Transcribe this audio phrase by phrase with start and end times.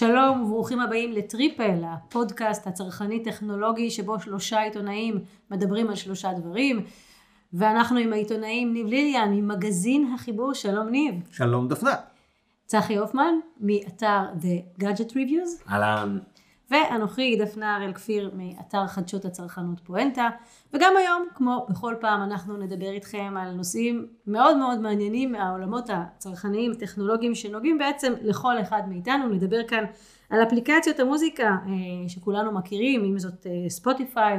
[0.00, 6.84] שלום וברוכים הבאים לטריפל, הפודקאסט הצרכני-טכנולוגי שבו שלושה עיתונאים מדברים על שלושה דברים.
[7.52, 11.14] ואנחנו עם העיתונאים ניב ליליאן ממגזין החיבור, שלום ניב.
[11.30, 11.94] שלום דפנה.
[12.66, 15.70] צחי הופמן מאתר The Gadget Reviews.
[15.70, 16.18] אהלן.
[16.70, 20.28] ואנוכי דפנה הראל כפיר מאתר חדשות הצרכנות פואנטה.
[20.74, 26.72] וגם היום, כמו בכל פעם, אנחנו נדבר איתכם על נושאים מאוד מאוד מעניינים מהעולמות הצרכניים,
[26.72, 29.28] הטכנולוגיים, שנוגעים בעצם לכל אחד מאיתנו.
[29.28, 29.84] נדבר כאן
[30.30, 34.38] על אפליקציות המוזיקה אה, שכולנו מכירים, אם זאת אה, ספוטיפיי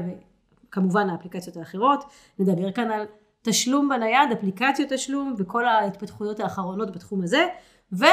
[0.67, 2.03] וכמובן האפליקציות האחרות.
[2.39, 3.05] נדבר כאן על
[3.41, 7.47] תשלום בנייד, אפליקציות תשלום וכל ההתפתחויות האחרונות בתחום הזה.
[7.93, 8.05] ו...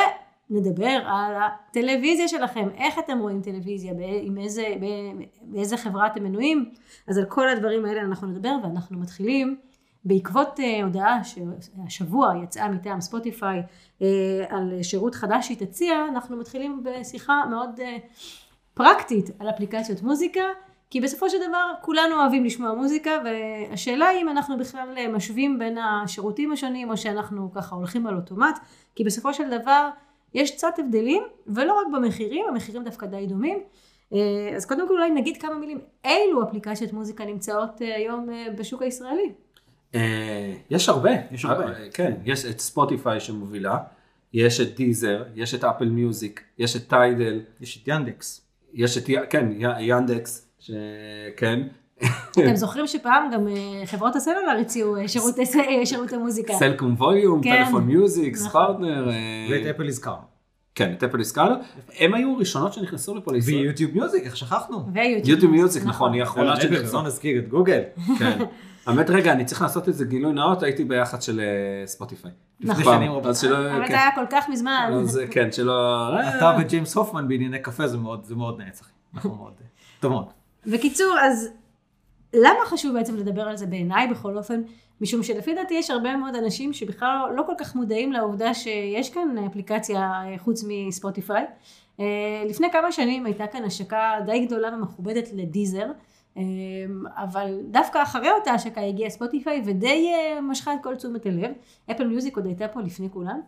[0.50, 4.74] נדבר על הטלוויזיה שלכם, איך אתם רואים טלוויזיה, עם איזה,
[5.42, 6.70] באיזה חברה אתם מנויים,
[7.08, 9.56] אז על כל הדברים האלה אנחנו נדבר ואנחנו מתחילים
[10.04, 13.62] בעקבות uh, הודעה שהשבוע יצאה מטעם ספוטיפיי
[13.98, 14.02] uh,
[14.48, 17.82] על שירות חדש שהיא תציע, אנחנו מתחילים בשיחה מאוד uh,
[18.74, 20.42] פרקטית על אפליקציות מוזיקה,
[20.90, 25.78] כי בסופו של דבר כולנו אוהבים לשמוע מוזיקה והשאלה היא אם אנחנו בכלל משווים בין
[25.78, 28.58] השירותים השונים או שאנחנו ככה הולכים על אוטומט,
[28.94, 29.88] כי בסופו של דבר
[30.34, 33.58] יש קצת הבדלים, ולא רק במחירים, המחירים דווקא די דומים.
[34.12, 38.46] אה, אז קודם כל אולי נגיד כמה מילים, אילו אפליקציות מוזיקה נמצאות אה, היום אה,
[38.58, 39.32] בשוק הישראלי?
[40.70, 43.78] יש הרבה, יש הרבה, כן, יש את ספוטיפיי שמובילה,
[44.32, 49.04] יש את Deezer, יש את Apple Music, יש את Tidal, יש את Yandex, יש את,
[49.30, 49.48] כן,
[49.80, 51.68] Yandex, שכן,
[52.30, 56.54] אתם זוכרים שפעם גם אה, חברות הסלולר הציעו אה, אה, שירותי מוזיקה.
[56.54, 59.10] סלקום Volume, פלאפון Music, פרטנר.
[59.50, 60.38] ואת אפל הזכרנו.
[60.74, 61.54] כן, את אפל הזכרנו.
[61.98, 63.56] הם היו ראשונות שנכנסו לפה לישראל.
[63.56, 64.86] ו YouTube Music, איך שכחנו?
[64.94, 66.96] ו YouTube Music, נכון, היא האחרונה שנכנסו.
[66.96, 67.80] לא נזכיר את גוגל.
[68.18, 68.38] כן.
[68.86, 71.40] האמת, רגע, אני צריך לעשות איזה גילוי נאות, הייתי ביחד של
[71.86, 72.30] ספוטיפיי.
[72.60, 73.48] נכון, אבל זה
[73.86, 73.94] כן.
[73.94, 74.90] היה כל כך מזמן.
[74.92, 76.08] אז כן, שלא...
[76.20, 77.96] אתה וג'יימס הופמן בענייני קפה זה
[78.36, 78.88] מאוד נצח.
[79.14, 79.52] נכון מאוד.
[80.00, 80.26] טוב מאוד.
[80.66, 81.48] בקיצור, אז
[82.34, 84.62] למה חשוב בעצם לדבר על זה בעיניי בכל אופן?
[85.00, 89.38] משום שלפי דעתי יש הרבה מאוד אנשים שבכלל לא כל כך מודעים לעובדה שיש כאן
[89.46, 91.44] אפליקציה אה, חוץ מספוטיפיי.
[92.00, 95.86] אה, לפני כמה שנים הייתה כאן השקה די גדולה ומכובדת לדיזר,
[96.36, 96.42] אה,
[97.16, 100.12] אבל דווקא אחרי אותה השקה הגיעה ספוטיפיי ודי
[100.42, 101.50] משכה את כל תשומת הלב.
[101.90, 103.40] אפל מיוזיק עוד הייתה פה לפני כולם.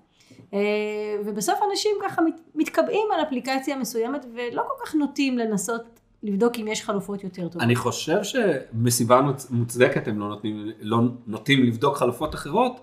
[1.25, 2.23] ובסוף אנשים ככה
[2.55, 7.63] מתקבעים על אפליקציה מסוימת ולא כל כך נוטים לנסות לבדוק אם יש חלופות יותר טובות.
[7.63, 9.21] אני חושב שמסיבה
[9.51, 12.81] מוצדקת הם לא נותנים, לא נוטים לבדוק חלופות אחרות,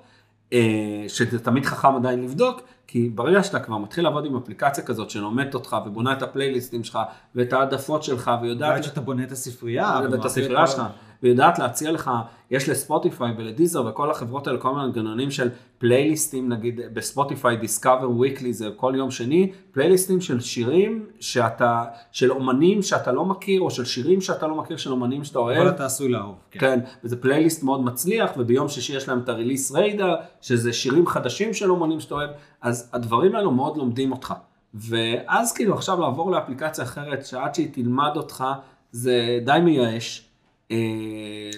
[0.53, 5.09] אה, שזה תמיד חכם עדיין לבדוק, כי ברגע שאתה כבר מתחיל לעבוד עם אפליקציה כזאת
[5.09, 6.99] שלומדת אותך ובונה את הפלייליסטים שלך
[7.35, 8.71] ואת העדפות שלך ויודעת...
[8.71, 10.01] ועד שאתה בונה את הספרייה.
[10.11, 10.81] ואת הספרייה שלך.
[11.23, 12.11] ויודעת להציע לך,
[12.51, 18.53] יש לספוטיפיי ולדיזר וכל החברות האלה כל מיני מנגנונים של פלייליסטים, נגיד בספוטיפיי Discover Weekly
[18.53, 23.85] זה כל יום שני, פלייליסטים של שירים שאתה, של אומנים שאתה לא מכיר, או של
[23.85, 25.57] שירים שאתה לא מכיר, של אומנים שאתה אוהב.
[25.57, 26.35] אבל אתה עשוי לאהוב.
[26.51, 26.59] כן.
[26.59, 31.07] כן, וזה פלייליסט מאוד מצליח, וביום שישי יש להם את ה Release Radar, שזה שירים
[31.07, 32.29] חדשים של אומנים שאתה אוהב,
[32.61, 34.33] אז הדברים האלו מאוד לומדים אותך.
[34.73, 38.43] ואז כאילו עכשיו לעבור לאפליקציה אחרת, שעד שהיא תלמד אותך,
[38.91, 40.26] זה די מייאש.
[40.71, 40.77] אה,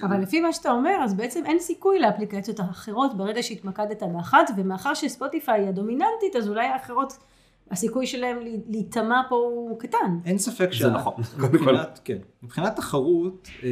[0.04, 4.94] אבל לפי מה שאתה אומר, אז בעצם אין סיכוי לאפליקציות האחרות ברגע שהתמקדת באחת, ומאחר
[4.94, 7.18] שספוטיפיי היא הדומיננטית, אז אולי האחרות,
[7.72, 8.38] הסיכוי שלהם
[8.68, 10.20] להיטמע פה הוא קטן.
[10.26, 11.14] אין ספק שזה נכון.
[11.54, 12.18] מבחינת, כן.
[12.44, 13.70] מבחינת תחרות, אה,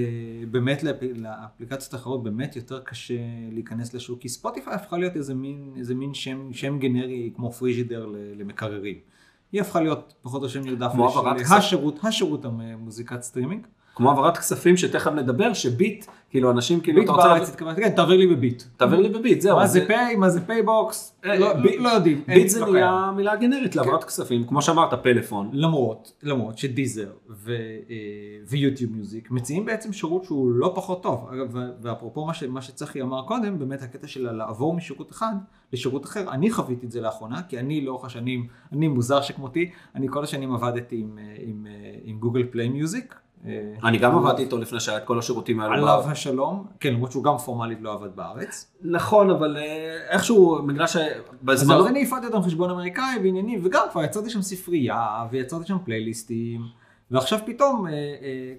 [0.52, 0.84] באמת
[1.16, 3.14] לאפליקציות אחרות באמת יותר קשה
[3.52, 8.06] להיכנס לשוק, כי ספוטיפיי הפכה להיות איזה מין, איזה מין שם, שם גנרי כמו פריג'ידר
[8.36, 8.96] למקררים.
[9.52, 10.92] היא הפכה להיות פחות או יותר נרדף
[11.52, 13.68] השירות, השירות המוזיקת סטרימינג.
[13.98, 18.28] כמו העברת כספים שתכף נדבר, שביט, כאילו אנשים כאילו, ביט בארץ התכוונת, כן, תעביר לי
[18.28, 18.64] בביט.
[18.78, 19.58] תעביר לי בביט, זהו.
[19.58, 22.22] מה זה Pay, מה זה פייבוקס, אה, לא, לא יודעים.
[22.28, 24.08] ביט זה לא נהיה מילה גנרית להעברת כן.
[24.08, 25.50] כספים, כמו שאמרת, פלאפון.
[25.54, 27.10] למרות, למרות שדיזר
[28.48, 31.30] ויוטיוב מיוזיק מציעים בעצם שירות שהוא לא פחות טוב.
[31.34, 35.34] אגב, ואפרופו מה שצחי אמר קודם, באמת הקטע של לעבור משירות אחד
[35.74, 40.08] לשירות אחר, אני חוויתי את זה לאחרונה, כי אני לאורך השנים, אני מוזר שכמותי, אני
[40.10, 41.06] כל השנים עבדתי
[42.04, 43.16] עם גוגל פליי מיוזיק.
[43.48, 45.74] אה, אני גם עבדתי איתו לפני שהיה את כל השירותים האלה.
[45.74, 48.72] עליו השלום, כן, למרות שהוא גם פורמלית לא עבד בארץ.
[48.82, 50.98] נכון, אבל אה, איכשהו, בגלל ש...
[51.48, 56.62] אז אני הפעלתי אותם חשבון אמריקאי ועניינים, וגם כבר יצרתי שם ספרייה, ויצרתי שם פלייליסטים,
[57.12, 57.94] ועכשיו פתאום, אה,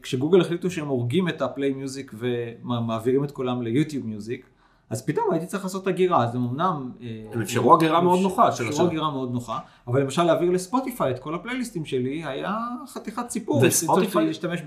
[0.02, 4.46] כשגוגל החליטו שהם הורגים את ה Play Music ומעבירים את כולם ליוטיוב מיוזיק,
[4.90, 6.90] אז פתאום הייתי צריך לעשות הגירה, אז הם אמנם...
[7.00, 8.86] אה, הם אפשרו הגירה מאוד נוחה של אפשרו.
[8.86, 12.56] הגירה מאוד נוחה, אבל למשל להעביר לספוטיפיי את כל הפלייליסטים שלי היה
[12.92, 13.62] חתיכת סיפור.
[13.62, 14.60] וספוטיפיי- להשתמש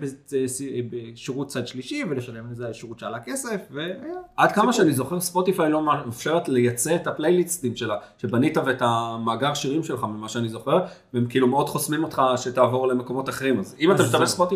[0.90, 3.96] בשירות צד שלישי ולשלם לזה על שירות שעלה כסף, והיה...
[4.38, 4.74] עד כמה.
[4.74, 10.30] שאני זוכר, ספוטיפיי לא מאפשרת לייצא את הפלייליסטים שלה, שבנית ואת המאגר שירים שלך, ממה
[10.30, 10.80] שאני זוכר,
[11.14, 13.60] והם כאילו מאוד חוסמים אותך שתעבור למקומות אחרים.
[13.60, 14.48] אז אם אתה משתמש זהו.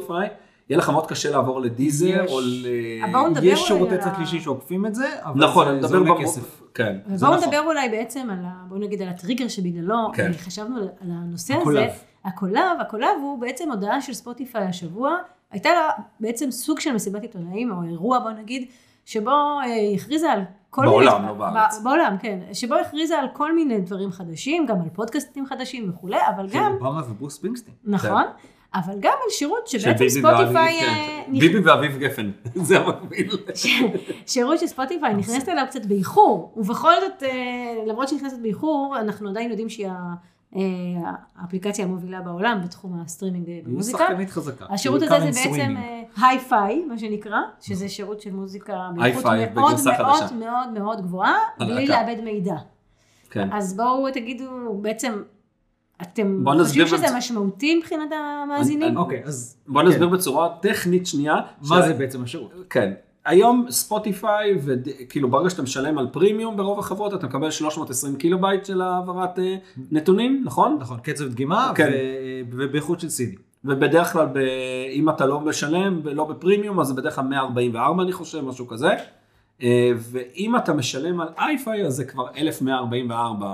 [0.69, 2.65] יהיה לך מאוד קשה לעבור לדיזר יש- או ל...
[3.11, 6.61] בואו יש שירותי צד שלישי שעוקפים את זה, אבל נכון, זה- אני עולה כסף.
[6.73, 7.37] כן, זה נכון.
[7.43, 8.63] נדבר אולי בעצם על, ה...
[8.69, 10.31] בואו נגיד על הטריגר שבגללו כן.
[10.31, 10.37] כן.
[10.37, 11.77] חשבנו על הנושא הקולב.
[11.89, 11.97] הזה.
[12.25, 15.15] הקולב, הקולב הוא בעצם הודעה של ספוטיפיי השבוע,
[15.51, 15.89] הייתה לה
[16.19, 18.67] בעצם סוג של מסיבת עיתונאים, או אירוע בוא נגיד,
[19.05, 21.27] שבו אה, היא הכריזה על כל בעולם, מיני...
[21.27, 21.79] לא בארץ.
[21.83, 22.39] בעולם, כן.
[22.53, 26.71] שבו הכריזה על כל מיני דברים חדשים, גם על פודקאסטים חדשים וכולי, אבל של גם,
[26.73, 27.73] אובמה וברוס ספרינגסטין.
[27.83, 28.23] נכון,
[28.75, 30.79] אבל גם על שירות שבעצם ספוטיפיי...
[30.79, 30.85] כן.
[30.85, 32.31] אה, נכ- ביבי ואביב גפן,
[32.67, 33.29] זה המקביל.
[34.25, 37.29] שירות שספוטיפיי נכנסת אליו קצת באיחור, ובכל זאת, אה,
[37.87, 39.87] למרות שהיא נכנסת באיחור, אנחנו עדיין יודעים שהיא
[40.55, 40.61] אה,
[41.35, 43.97] האפליקציה המובילה בעולם בתחום הסטרימינג היא במוזיקה.
[43.97, 44.65] שחקנית חזקה.
[44.69, 45.75] השירות הזה זה בעצם.
[46.21, 50.33] היי-פיי, מה שנקרא, שזה שירות של מוזיקה באיכות מאוד מאוד.
[50.39, 51.87] מאוד מאוד גבוהה, בלי.
[51.87, 52.55] לאבד מידע.
[53.29, 53.49] כן.
[53.53, 54.45] אז בואו תגידו,
[54.81, 55.21] בעצם,
[56.01, 58.09] אתם נסביר חושבים שזה בצ- משמעותי מבחינת
[58.43, 58.87] המאזינים?
[58.87, 61.35] אני- אוקיי, אז בוא נסביר בצורה טכנית שנייה.
[61.69, 62.51] מה ש- זה בעצם השירות?
[62.69, 62.93] כן.
[63.25, 68.65] היום ספוטיפיי, וכאילו ברגע שאתה משלם על פרימיום ברוב החברות, אתה מקבל 320 קילו ביט
[68.65, 69.55] של העברת אה,
[69.91, 70.77] נתונים, נכון?
[70.79, 71.91] נכון, קצב דגימה כן.
[71.93, 73.39] ו- ובאיכות של CD.
[73.65, 74.37] ובדרך כלל, ב...
[74.93, 78.89] אם אתה לא משלם, לא בפרימיום, אז זה בדרך כלל 144 אני חושב, משהו כזה.
[79.63, 83.47] אה, ואם אתה משלם על אייפיי, אז זה כבר 1144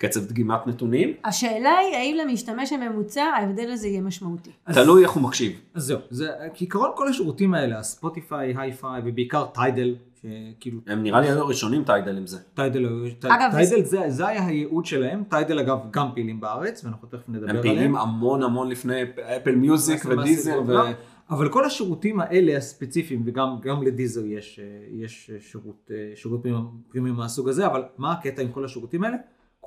[0.00, 1.14] קצב דגימת נתונים.
[1.24, 4.50] השאלה היא, האם למשתמש הממוצע ההבדל הזה יהיה משמעותי?
[4.66, 5.52] אז- תלוי איך הוא מקשיב.
[5.74, 11.28] אז זהו, זה, כעיקרון כל השירותים האלה, הספוטיפיי, היי-פיי ובעיקר טיידל, שכאילו הם נראה לי
[11.28, 12.38] היו הראשונים טיידל עם זה.
[12.54, 12.86] טיידל,
[13.22, 17.44] אגב, טיידל זה, זה היה הייעוד שלהם, טיידל אגב גם פעילים בארץ, ואנחנו תכף נדבר
[17.44, 17.62] הם עליהם.
[17.62, 19.02] פעילים המון המון לפני
[19.36, 20.52] אפל מיוזיק ודיזר.
[20.64, 20.74] זה ו...
[20.74, 20.84] לא.
[21.30, 24.64] אבל כל השירותים האלה הספציפיים, וגם גם לדיזר יש, אה,
[25.04, 29.16] יש שירות, אה, שירות פרימיום- פרימיום מהסוג הזה, אבל מה הקטע עם כל השירותים האלה?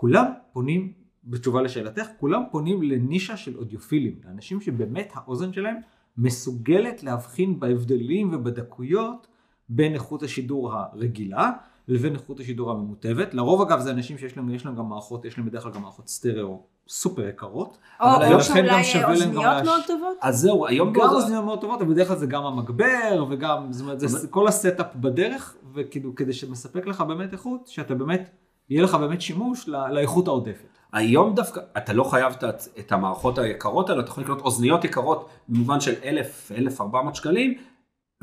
[0.04, 0.92] כולם פונים,
[1.24, 5.76] בתשובה לשאלתך, כולם פונים לנישה של אודיופילים, לאנשים שבאמת האוזן שלהם
[6.18, 9.28] מסוגלת להבחין בהבדלים ובדקויות
[9.70, 11.52] בין איכות השידור הרגילה
[11.88, 13.34] לבין איכות השידור הממוטבת.
[13.34, 15.82] לרוב אגב זה אנשים שיש להם, יש להם גם מערכות, יש להם בדרך כלל גם
[15.82, 17.78] מערכות סטריאו סופר יקרות.
[18.02, 20.18] או אבל או שאולי גם שווה להם גם אוזניות להש- מאוד טובות?
[20.22, 23.82] אז זהו, היום גם אוזניות מאוד טובות, אבל בדרך כלל זה גם המגבר וגם, זאת
[23.82, 28.30] אומרת, זה אבל- כל ה setup בדרך, וכאילו כדי שמספק לך באמת איכות, שאתה באמת,
[28.70, 30.68] יהיה לך באמת שימוש ל- לאיכות העודפת.
[30.94, 32.44] היום דווקא, אתה לא חייב את,
[32.80, 37.54] את המערכות היקרות האלה, אתה יכול לקנות אוזניות יקרות במובן של 1,000, 1,400 שקלים,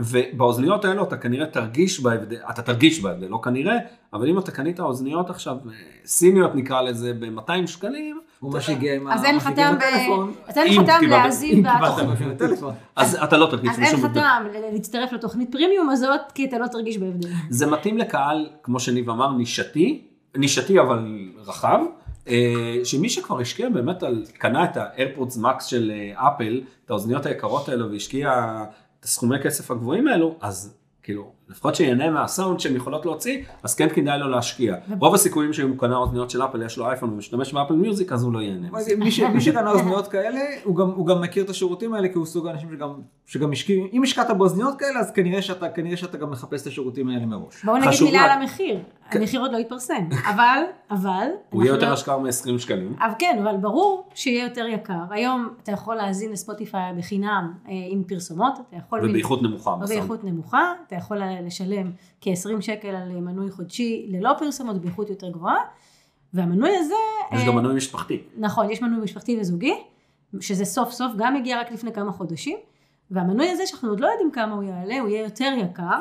[0.00, 3.74] ובאוזניות האלו אתה כנראה תרגיש בהבדל, אתה תרגיש בהבדל, לא כנראה,
[4.12, 5.72] אבל אם אתה קנית אוזניות עכשיו, אה,
[6.06, 9.82] סימיות נקרא לזה, ב-200 שקלים, הוא מה שהגיע עם ה- אז אין לך טעם ב-
[9.82, 10.32] הטלפון.
[10.46, 11.92] אז אין אם לך טעם קיבלת- להאזין אם קיבלת
[12.38, 12.58] בתוכנית.
[12.96, 14.14] אז אתה לא תרגיש אז אין לך.
[14.14, 17.28] טעם להצטרף לתוכנית פרימיום הזאת, כי אתה לא תרגיש בהבדל.
[17.50, 21.80] זה מתאים לקהל, כמו שניב אמר, נישתי, נישתי אבל רחב,
[22.28, 27.26] אה, שמי שכבר השקיע באמת על, קנה את האיירפורטס מקס של אה, אפל, את האוזניות
[27.26, 28.62] היקרות האלו והשקיע
[29.00, 33.88] את הסכומי כסף הגבוהים האלו, אז כאילו, לפחות שיהנה מהסאונד שהן יכולות להוציא, אז כן
[33.88, 34.74] כדאי לו להשקיע.
[34.98, 38.22] רוב הסיכויים שאם הוא קנה אוזניות של אפל, יש לו אייפון ומשתמש באפל מיוזיק, אז
[38.24, 38.68] הוא לא ייהנה.
[38.72, 38.96] מזה.
[38.96, 42.14] מי ש- מי שקנה אוזניות כאלה, הוא גם- הוא גם מכיר את השירותים האלה, כי
[42.14, 42.92] הוא סוג האנשים שגם-
[43.26, 47.08] שגם השקיעו, אם השקעת באוזניות כאלה, אז כנראה שאתה כנראה שאתה גם מחפש את השירותים
[47.08, 47.64] האלה מראש.
[47.64, 48.20] בואו נגיד מילה.
[48.20, 48.78] על המחיר.
[49.10, 50.08] המחיר עוד לא התפרסם.
[50.34, 50.58] אבל,
[50.90, 51.26] אבל...
[51.50, 52.28] הוא יהיה יותר לא- השקעה מ-20
[52.58, 52.94] שקלים.
[53.00, 54.94] אבל כן, אבל ברור שיהיה יותר יקר.
[55.10, 59.00] היום אתה יכול להאזין לספוטיפיי בחינם אה, עם פרסומות, אתה יכול...
[59.04, 59.70] ובאיכות נמוכה.
[59.70, 60.00] או בסאונד.
[60.00, 65.56] באיכות נמוכה, אתה יכול לשלם כ-20 שקל על מנוי חודשי ללא פרסומות באיכות יותר גבוהה,
[66.34, 66.94] והמנוי הזה...
[67.32, 68.22] יש אה, גם מנוי משפחתי.
[68.36, 69.74] נכון, יש מנוי משפחתי וזוגי,
[70.40, 72.58] שזה סוף סוף גם הגיע רק לפני כמה חודשים,
[73.10, 76.00] והמנוי הזה שאנחנו עוד לא יודעים כמה הוא יעלה, הוא יהיה יותר יקר,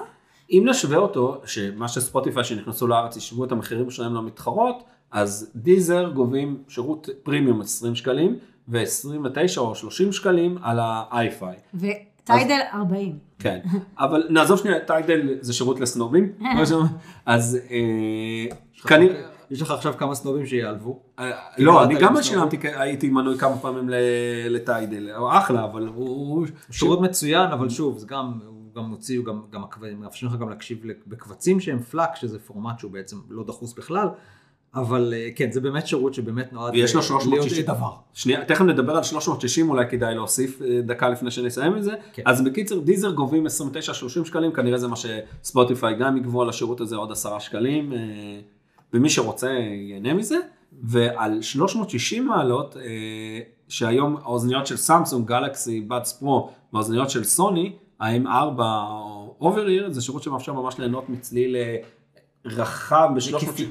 [0.52, 6.64] אם נשווה אותו, שמה שספוטיפיי שנכנסו לארץ ישבו את המחירים שלהם למתחרות, אז דיזר גובים
[6.68, 11.76] שירות פרימיום 20 שקלים, ו-29 או 30 שקלים על ה-iFi.
[11.76, 13.29] וטיידל 40.
[13.40, 13.60] כן,
[14.00, 16.32] אבל נעזוב שנייה, טיידל זה שירות לסנובים,
[17.26, 18.56] אז אה,
[18.88, 21.00] כנראה, יש לך עכשיו כמה סנובים שיעלבו.
[21.20, 23.96] אה, לא, אני גם שילמתי, הייתי מנוי כמה פעמים ל-
[24.50, 26.48] לטיידל, אחלה, אבל הוא...
[26.72, 29.62] שירות מצוין, אבל שוב, זה גם, הוא גם מוציא, הוא גם, גם
[30.00, 30.78] מאפשרים לך גם להקשיב
[31.08, 34.08] בקבצים שהם פלאק, שזה פורמט שהוא בעצם לא דחוס בכלל,
[34.76, 37.52] אבל אה, כן, זה באמת שירות שבאמת נועד ויש לו ל- 360.
[37.66, 37.92] להיות דבר.
[38.14, 41.92] שנייה, תכף נדבר על 360, אולי כדאי להוסיף אה, דקה לפני שנסיים את זה.
[42.14, 42.24] כן.
[42.26, 43.50] אז בקיצר, דיזר גובים 29-30
[44.26, 47.98] שקלים, כנראה זה מה שספוטיפיי גם יגבו על השירות הזה עוד 10 שקלים, אה,
[48.94, 50.38] ומי שרוצה ייהנה מזה.
[50.84, 52.82] ועל 360 מעלות, אה,
[53.68, 60.24] שהיום האוזניות של סמסונג, גלקסי, Buds Pro, והאוזניות של סוני, ה-M4 או over-ear, זה שירות
[60.24, 61.76] שמאפשר ממש ליהנות מצליל אה,
[62.46, 63.64] רחב ב-360.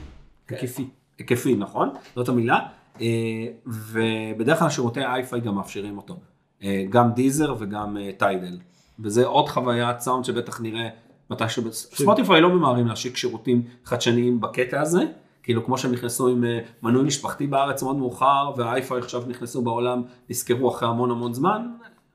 [0.49, 0.89] היקפי.
[1.19, 1.57] היקפי.
[1.57, 1.89] נכון?
[2.17, 2.59] זאת המילה.
[3.01, 6.17] אה, ובדרך כלל שירותי אייפיי גם מאפשרים אותו.
[6.63, 8.59] אה, גם דיזר וגם אה, טיידל.
[9.01, 10.89] וזה עוד חוויית סאונד שבטח נראה
[11.31, 11.73] מתישהו.
[11.73, 15.05] ספוטיפיי לא ממהרים להשיק שירותים חדשניים בקטע הזה.
[15.43, 16.45] כאילו כמו שהם נכנסו עם
[16.83, 21.67] מנוי משפחתי בארץ מאוד מאוחר, והאייפיי עכשיו נכנסו בעולם, נזכרו אחרי המון המון זמן,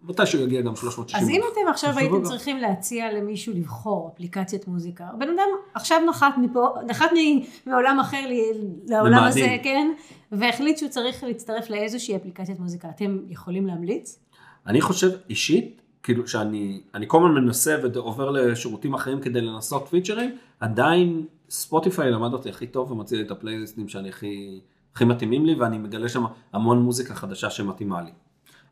[0.03, 1.21] מתישהו יגיע גם 360.
[1.23, 2.23] אז אם אתם עכשיו הייתם.
[2.23, 7.09] צריכים להציע למישהו לבחור אפליקציית מוזיקה, בן אדם עכשיו נחת מפה, נחת
[7.65, 9.23] מעולם אחר ל- לעולם.
[9.23, 9.93] הזה, כן,
[10.31, 14.19] והחליט שהוא צריך להצטרף לאיזושהי אפליקציית מוזיקה, אתם יכולים להמליץ?
[14.67, 20.35] אני חושב אישית, כאילו שאני אני כל הזמן מנסה ועובר לשירותים אחרים כדי לנסות פיצ'רים,
[20.59, 24.59] עדיין ספוטיפיי למד אותי הכי טוב ומציע לי את הפלייליסטים שאני הכי,
[24.95, 28.11] הכי מתאימים לי ואני מגלה שם המון מוזיקה חדשה שמתאימה לי.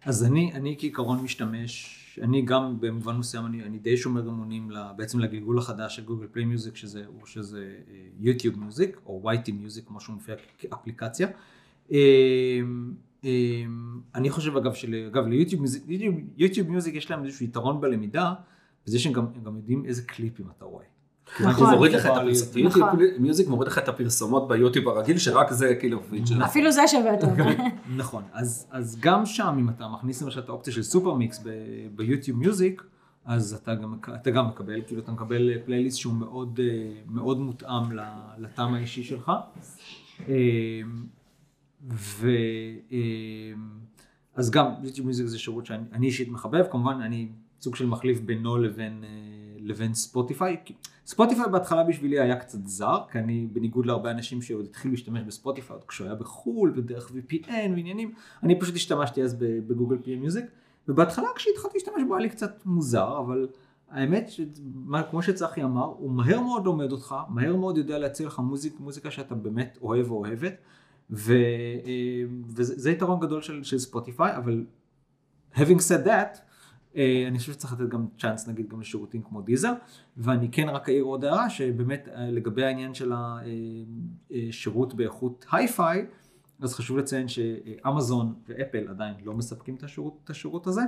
[0.06, 5.20] אז אני, אני כעיקרון משתמש, אני גם במובן מסוים, אני, אני די שומר אמונים בעצם
[5.20, 7.76] לגלגול החדש של גוגל פליי מיוזיק, שזה, שזה
[8.20, 11.28] יוטיוב מיוזיק, או YT מיוזיק, כמו שהוא מופיע כאפליקציה.
[11.92, 11.98] אמ,
[13.24, 18.34] אמ, אני חושב אגב, של, אגב ליוטיוב מיוזיק, יש להם איזשהו יתרון בלמידה,
[18.88, 20.86] בזה שהם גם, גם יודעים איזה קליפים אתה רואה.
[21.40, 21.70] נכון.
[21.70, 22.42] זה מוריד לך את להיות.
[22.42, 23.00] הפרסומות, נכון.
[23.20, 26.44] מיוזיק מוריד לך את הפרסומות ביוטיוב הרגיל, שרק זה כאילו פיצ'ר.
[26.46, 27.30] אפילו זה שווה טוב.
[27.96, 31.44] נכון, אז, אז גם שם אם אתה מכניס למשל את האופציה של סופר מיקס
[31.96, 32.84] ביוטיוב מיוזיק,
[33.26, 37.84] אז אתה גם, אתה גם מקבל, כאילו אתה מקבל פלייליסט שהוא מאוד, אה, מאוד מותאם
[38.38, 39.32] לטעם האישי שלך.
[40.30, 40.36] אה,
[41.90, 42.30] ו...
[42.92, 42.98] אה,
[44.36, 47.28] אז גם יוטיוב מיוזיק זה שירות שאני אני אישית מחבב, כמובן אני
[47.62, 49.10] סוג של מחליף בינו לבין, אה,
[49.64, 50.58] לבין ספוטיפיי.
[51.06, 55.76] ספוטיפיי בהתחלה בשבילי היה קצת זר, כי אני בניגוד להרבה אנשים שעוד התחילו להשתמש בספוטיפיי
[55.76, 58.14] עוד כשהוא היה בחו"ל ודרך VPN ועניינים,
[58.44, 60.46] אני פשוט השתמשתי אז בגוגל פי מיוזיק,
[60.88, 63.48] ובהתחלה כשהתחלתי להשתמש בו היה לי קצת מוזר, אבל
[63.90, 68.80] האמת שכמו שצחי אמר, הוא מהר מאוד לומד אותך, מהר מאוד יודע להציע לך מוזיק,
[68.80, 70.54] מוזיקה שאתה באמת אוהב או אוהבת,
[71.12, 71.34] ו,
[71.86, 72.24] אה,
[72.56, 74.66] וזה זה יתרון גדול של, של ספוטיפיי, אבל
[75.56, 76.51] having said that,
[76.96, 79.74] אני חושב שצריך לתת גם צ'אנס נגיד גם לשירותים כמו דיזר,
[80.18, 83.14] ואני כן רק אעיר עוד הערה שבאמת אה, לגבי העניין של
[84.32, 86.06] השירות באיכות היי-פיי,
[86.62, 90.82] אז חשוב לציין שאמזון ואפל עדיין לא מספקים את השירות, את השירות הזה,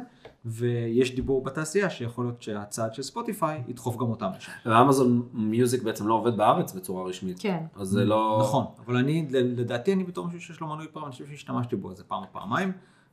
[0.45, 4.51] ויש דיבור בתעשייה שיכול להיות שהצעד של ספוטיפיי ידחוף גם אותם לשם.
[4.65, 7.39] ואמזון מיוזיק בעצם לא עובד בארץ בצורה רשמית.
[7.39, 7.63] כן.
[7.75, 8.39] אז זה לא...
[8.41, 11.91] נכון, אבל אני, לדעתי אני בתור מישהו שיש לו מנוי פריים, אני חושב שהשתמשתי בו
[11.91, 12.72] איזה פעם או פעמיים,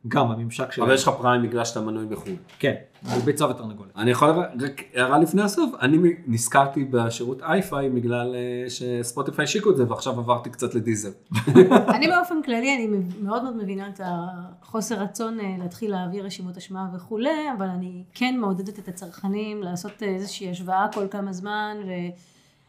[0.09, 0.83] גם הממשק של...
[0.83, 2.33] אבל יש לך פריים בגלל שאתה מנוי בחו"ל.
[2.59, 2.75] כן,
[3.15, 3.91] הוא ביצה ותרנגולת.
[3.97, 4.31] אני יכול,
[4.61, 10.19] רק הערה לפני הסוף, אני נזכרתי בשירות אייפיי בגלל אה, שספוטיפיי השיקו את זה ועכשיו
[10.19, 11.11] עברתי קצת לדיזל.
[11.97, 12.89] אני באופן כללי, אני
[13.21, 18.37] מאוד מאוד מבינה את החוסר רצון אה, להתחיל להעביר רשימות אשמה וכולי, אבל אני כן
[18.39, 21.77] מעודדת את הצרכנים לעשות איזושהי השוואה כל כמה זמן,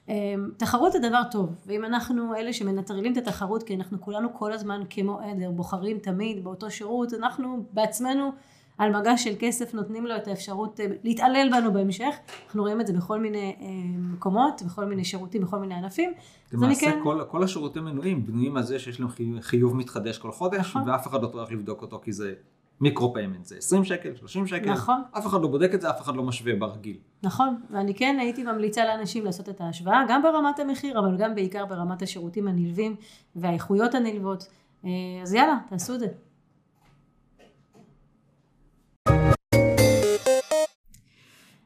[0.07, 4.81] ותחרות זה דבר טוב, ואם אנחנו אלה שמנטרלים את התחרות, כי אנחנו כולנו כל הזמן
[4.89, 8.31] כמו עדר, בוחרים תמיד באותו שירות, אנחנו בעצמנו
[8.77, 12.15] על מגש של כסף נותנים לו את האפשרות אה, להתעלל בנו בהמשך,
[12.45, 13.67] אנחנו רואים את זה בכל מיני אה,
[13.97, 16.13] מקומות, בכל מיני שירותים, בכל מיני ענפים,
[16.53, 16.99] למעשה כן...
[17.03, 19.09] כל, כל השירותי מנויים בנויים על זה שיש להם
[19.41, 20.89] חיוב מתחדש כל חודש, נכון.
[20.89, 22.33] ואף אחד לא טורח לבדוק אותו כי זה
[22.81, 25.01] micro payment, זה 20 שקל, 30 שקל, נכון.
[25.17, 26.97] אף אחד לא בודק את זה, אף אחד לא משווה ברגיל.
[27.23, 31.65] נכון, ואני כן הייתי ממליצה לאנשים לעשות את ההשוואה, גם ברמת המחיר, אבל גם בעיקר
[31.65, 32.95] ברמת השירותים הנלווים
[33.35, 34.47] והאיכויות הנלוות.
[34.85, 34.89] אה,
[35.23, 36.07] אז יאללה, תעשו את זה.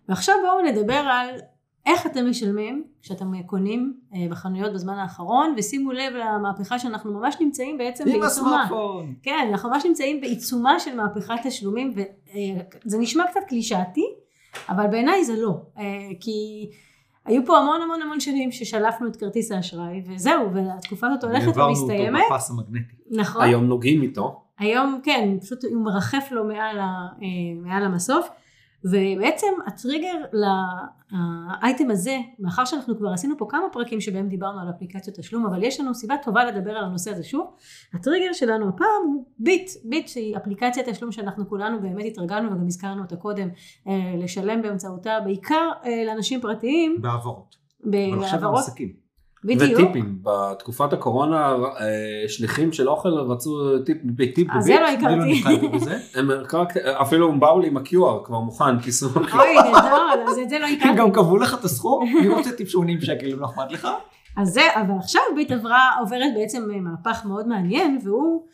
[0.10, 1.30] ועכשיו בואו נדבר על
[1.86, 7.78] איך אתם משלמים כשאתם קונים אה, בחנויות בזמן האחרון, ושימו לב למהפכה שאנחנו ממש נמצאים
[7.78, 8.64] בעצם עם בעיצומה.
[8.64, 9.14] הסמארטפון.
[9.24, 11.94] כן, אנחנו ממש נמצאים בעיצומה של מהפכת תשלומים,
[12.86, 14.06] וזה נשמע קצת קלישאתי,
[14.70, 15.58] אבל בעיניי זה לא.
[15.78, 15.84] אה,
[16.20, 16.70] כי
[17.26, 21.68] היו פה המון המון המון שנים ששלפנו את כרטיס האשראי, וזהו, והתקופה הזאת הולכת העברנו
[21.68, 22.22] ומסתיימת.
[22.24, 22.96] אותו בפס המגנטי.
[23.12, 23.44] נכון.
[23.44, 24.42] היום נוגעים איתו.
[24.60, 28.30] היום כן, פשוט הוא מרחף לו מעל, ה, אה, מעל המסוף,
[28.86, 35.18] ובעצם הטריגר לאייטם הזה, מאחר שאנחנו כבר עשינו פה כמה פרקים שבהם דיברנו על אפליקציות
[35.18, 37.56] תשלום, אבל יש לנו סיבה טובה לדבר על הנושא הזה שוב,
[37.94, 43.02] הטריגר שלנו הפעם הוא ביט, ביט שהיא אפליקציית תשלום שאנחנו כולנו באמת התרגלנו וגם הזכרנו
[43.02, 43.50] אותה קודם,
[43.88, 47.56] אה, לשלם באמצעותה בעיקר אה, לאנשים פרטיים, בהעברות.
[47.84, 49.05] אבל עכשיו בהעברות עסקים.
[49.46, 49.80] בדיוק.
[49.80, 50.20] וטיפים.
[50.24, 54.36] בתקופת הקורונה, אה, שליחים של אוכל רצו טיפ בביט.
[54.36, 54.76] טיפ אז זה.
[54.80, 55.42] לא הכרתי.
[56.16, 56.32] הם
[57.02, 59.08] אפילו הם באו לי עם ה-QR כבר מוכן, כיסו.
[59.16, 60.98] אוי, נהדר, אז את זה לא הם הכרתי.
[60.98, 63.88] גם קבעו לך את הסכום, אני רוצה טיפ 80 שקל אם לא אכפת לך.
[64.38, 68.46] אז זה, אבל עכשיו ביט עברה, עוברת בעצם אה, מהפך מאוד מעניין, והוא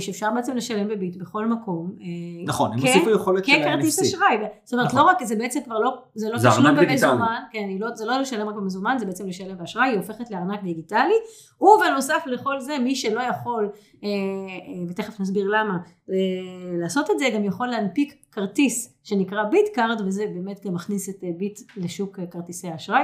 [0.00, 1.92] שאפשר בעצם לשלם בביט בכל מקום.
[2.00, 2.06] אה,
[2.46, 4.02] נכון, הם הוסיפו יכולת של ככרטיס NFC.
[4.02, 5.00] אשראי, זאת אומרת נכון.
[5.00, 6.76] לא רק, זה בעצם כבר לא, זה לא תשלום.
[6.76, 10.62] במזומן, כן, לא, זה לא לשלם רק במזומן, זה בעצם לשלם באשראי, היא הופכת לארנק
[10.62, 11.14] דיגיטלי,
[11.60, 13.68] ובנוסף לכל זה, מי שלא יכול,
[14.04, 15.78] אה, אה, ותכף נסביר למה,
[16.10, 16.16] אה,
[16.80, 21.24] לעשות את זה, גם יכול להנפיק כרטיס שנקרא ביט קארד, וזה באמת גם מכניס את
[21.24, 23.02] אה, ביט לשוק אה, כרטיסי האשראי.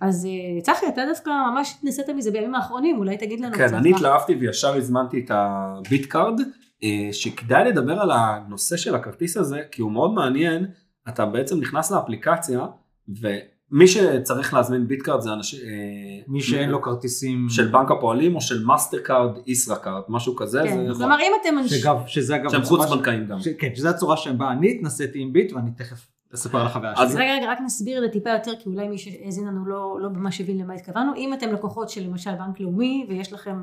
[0.00, 3.76] אז אה, צחי, אתה דווקא ממש התנסית מזה בימים האחרונים, אולי תגיד לנו כן, קצת.
[3.76, 3.96] אני מה.
[3.96, 6.40] התלהבתי וישר הזמנתי את הביט קארד,
[6.84, 10.66] אה, שכדאי לדבר על הנושא של הכרטיס הזה, כי הוא מאוד מעניין,
[11.08, 12.60] אתה בעצם נכנס לאפליקציה,
[13.08, 15.60] ומי שצריך להזמין ביט קארד זה אנשים...
[15.64, 20.60] אה, מי שאין לו כרטיסים, של בנק הפועלים או של מאסטר קארד, ישראכרט, משהו כזה,
[20.64, 20.98] כן, זה...
[20.98, 21.68] כלומר אם אתם.
[21.68, 23.40] שגם, שזה אגב, שהם חוץ בנקאים גם.
[23.40, 27.12] ש- כן, שזו הצורה שבה אני התנסיתי עם ביט ואני תכף אספר על החוויה אז
[27.12, 27.22] שלי.
[27.22, 30.10] רגע, רגע, רק נסביר את זה טיפה יותר, כי אולי מי שהאזין לנו לא, לא
[30.10, 31.14] ממש הבין למה התכוונו.
[31.14, 33.62] אם אתם לקוחות של למשל בנק לאומי, ויש לכם...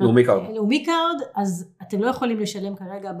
[0.00, 0.42] לאומי קארד.
[0.54, 3.12] לאומי קארד, אז אתם לא יכולים לשלם כרגע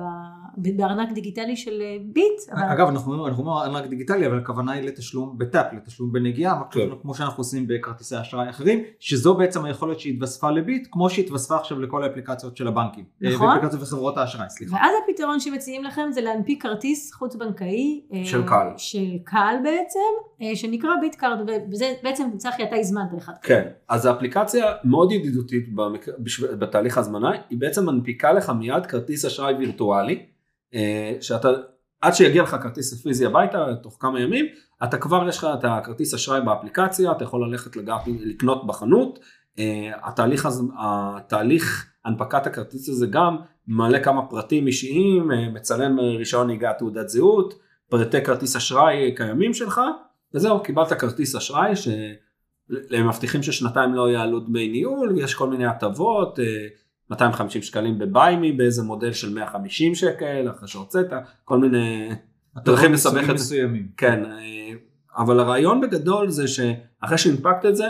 [0.56, 2.50] בארנק דיגיטלי של אה, ביט.
[2.52, 6.88] אבל- אגב, אנחנו אומרים ארנק דיגיטלי, אבל הכוונה היא לתשלום ב tap, לתשלום בנגיעה, כן.
[7.02, 12.04] כמו שאנחנו עושים בכרטיסי אשראי אחרים, שזו בעצם היכולת שהתווספה לביט, כמו שהתווספה עכשיו לכל
[12.04, 13.04] האפליקציות של הבנקים.
[13.24, 13.48] אה, נכון.
[13.48, 14.76] ואפליקציות וחברות האשראי, סליחה.
[14.76, 18.00] ואז הפתרון שמציעים לכם זה להנפיק כרטיס חוץ בנקאי.
[18.14, 18.68] אה, של קל.
[18.76, 20.00] של קל בעצם,
[20.54, 23.32] שנקרא ביט card, וזה בעצם, צחי, אתה הזמנת אחד.
[23.42, 26.06] כן, אז האפליקציה מאוד ידידותית במק...
[26.58, 30.26] בתהליך ההזמנה, היא בעצם מנפיקה לך מיד כרטיס אשראי וירטואלי,
[30.74, 31.48] אה, שאתה,
[32.00, 34.46] עד שיגיע לך כרטיס פיזי הביתה, תוך כמה ימים,
[34.84, 39.18] אתה כבר יש לך את הכרטיס אשראי באפליקציה, אתה יכול ללכת לגעת, לקנות בחנות,
[39.58, 40.62] אה, התהליך, הז...
[40.78, 43.36] התהליך הנפקת הכרטיס הזה גם
[43.66, 47.54] מעלה כמה פרטים אישיים, אה, מצלם רישיון נהיגה, תעודת זהות,
[47.88, 49.80] פרטי כרטיס אשראי קיימים שלך,
[50.34, 51.88] וזהו, קיבלת כרטיס אשראי ש...
[52.90, 56.44] הם מבטיחים ששנתיים לא יעלו דמי ניהול, ויש כל מיני הטבות, אה,
[57.10, 61.06] 250 שקלים בביימי באיזה מודל של 150 שקל, אחרי שהוצאת,
[61.44, 62.10] כל מיני
[62.56, 63.34] דרכים לסבך את זה.
[63.34, 63.88] מסוימים.
[63.96, 64.72] כן, אה,
[65.16, 67.84] אבל הרעיון בגדול זה שאחרי שהנפקת את זה,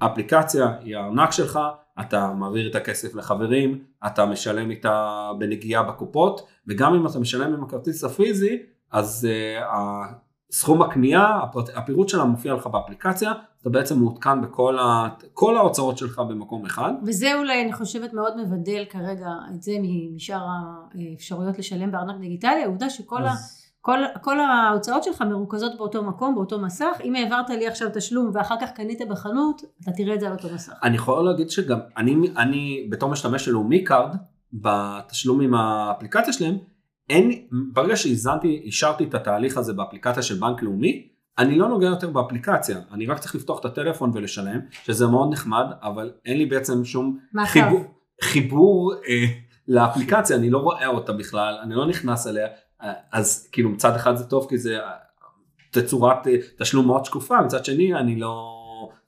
[0.00, 1.58] האפליקציה היא הארנק שלך,
[2.00, 7.64] אתה מעביר את הכסף לחברים, אתה משלם איתה בנגיעה בקופות, וגם אם אתה משלם עם
[7.64, 9.64] הכרטיס הפיזי, אז אה,
[10.52, 15.98] סכום הקנייה, הפרט, הפירוט שלה מופיע לך באפליקציה, אתה בעצם מעודכן בכל ה, כל ההוצאות
[15.98, 16.92] שלך במקום אחד.
[17.06, 19.72] וזה אולי, אני חושבת, מאוד מבדל כרגע את זה
[20.14, 20.46] משאר
[21.12, 23.32] האפשרויות לשלם בארנק דיגיטלי, העובדה שכל ה...
[23.32, 26.96] אז- כל, כל ההוצאות שלך מרוכזות באותו מקום, באותו מסך.
[27.04, 30.48] אם העברת לי עכשיו תשלום ואחר כך קנית בחנות, אתה תראה את זה על אותו
[30.54, 30.72] מסך.
[30.82, 34.16] אני יכול להגיד שגם אני, אני בתור משתמש של לאומי קארד,
[34.52, 36.58] בתשלום עם האפליקציה שלהם,
[37.12, 42.10] אין, ברגע שהזנתי, אישרתי את התהליך הזה באפליקציה של בנק לאומי, אני לא נוגע יותר
[42.10, 46.84] באפליקציה, אני רק צריך לפתוח את הטלפון ולשלם, שזה מאוד נחמד, אבל אין לי בעצם
[46.84, 47.18] שום.
[47.46, 47.80] חיבור,
[48.22, 49.24] חיבור אה,
[49.68, 52.46] לאפליקציה, אני לא רואה אותה בכלל, אני לא נכנס אליה,
[52.82, 54.90] אה, אז כאילו מצד אחד זה טוב כי זה אה,
[55.70, 58.48] תצורת אה, תשלום מאוד שקופה, מצד שני אני לא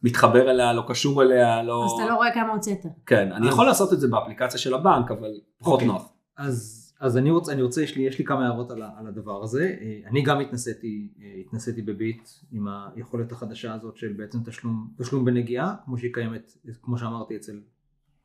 [0.03, 1.85] מתחבר אליה, לא קשור אליה, לא...
[1.87, 2.87] אז אתה לא רואה כמה הוצאת.
[3.07, 5.89] כן, אני אז- יכול לעשות את זה באפליקציה של הבנק, אבל פחות אוקיי.
[5.89, 6.13] נוח.
[6.37, 9.43] אז, אז אני רוצה, אני רוצה, יש לי, יש לי כמה הערות על, על הדבר
[9.43, 9.77] הזה.
[9.81, 15.25] אה, אני גם התנסיתי, אה, התנסיתי בביט עם היכולת החדשה הזאת של בעצם תשלום, תשלום
[15.25, 17.61] בנגיעה, כמו שהיא קיימת, כמו שאמרתי, אצל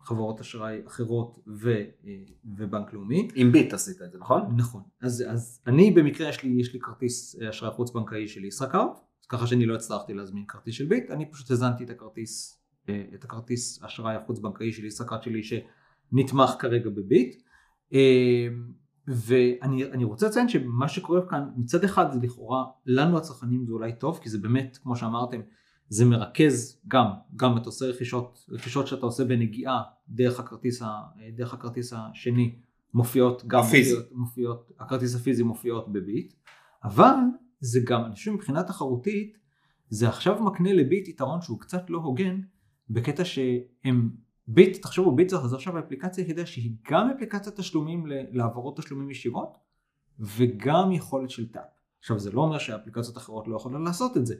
[0.01, 2.13] חברות אשראי אחרות ו, אה,
[2.57, 3.27] ובנק לאומי.
[3.35, 4.41] עם ביט עשית את זה, נכון?
[4.57, 4.81] נכון.
[5.01, 9.47] אז, אז אני במקרה יש לי, יש לי כרטיס אשראי חוץ בנקאי של ישראכרט, ככה
[9.47, 14.15] שאני לא הצלחתי להזמין כרטיס של ביט, אני פשוט הזנתי את הכרטיס, את הכרטיס אשראי
[14.15, 17.48] החוץ בנקאי של ישראכרט שלי שנתמך כרגע בביט.
[17.93, 18.47] אה,
[19.07, 23.93] ואני אני רוצה לציין שמה שקורה כאן מצד אחד זה לכאורה לנו הצרכנים זה אולי
[23.93, 25.41] טוב כי זה באמת כמו שאמרתם
[25.89, 30.87] זה מרכז גם גם את עושה רכישות רכישות שאתה עושה בנגיעה דרך הכרטיס, ה,
[31.35, 32.55] דרך הכרטיס השני
[32.93, 33.93] מופיעות גם הפיזי.
[33.93, 36.33] מופיעות, מופיעות הכרטיס הפיזי מופיעות בביט
[36.83, 37.15] אבל
[37.59, 39.37] זה גם אני חושב מבחינה תחרותית
[39.89, 42.41] זה עכשיו מקנה לביט יתרון שהוא קצת לא הוגן
[42.89, 44.09] בקטע שהם
[44.51, 49.57] ביט תחשבו ביט זה עכשיו האפליקציה היחידה שהיא גם אפליקציית תשלומים להעברות תשלומים ישירות
[50.19, 51.63] וגם יכולת של טאפ.
[51.99, 54.35] עכשיו זה לא אומר שאפליקציות אחרות לא יכולות לעשות את זה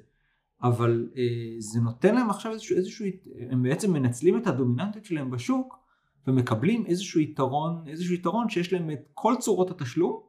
[0.64, 1.24] אבל אה,
[1.60, 3.06] זה נותן להם עכשיו איזשהו, איזשהו
[3.50, 5.80] הם בעצם מנצלים את הדומיננטיות שלהם בשוק
[6.28, 10.22] ומקבלים איזשהו יתרון איזשהו יתרון שיש להם את כל צורות התשלום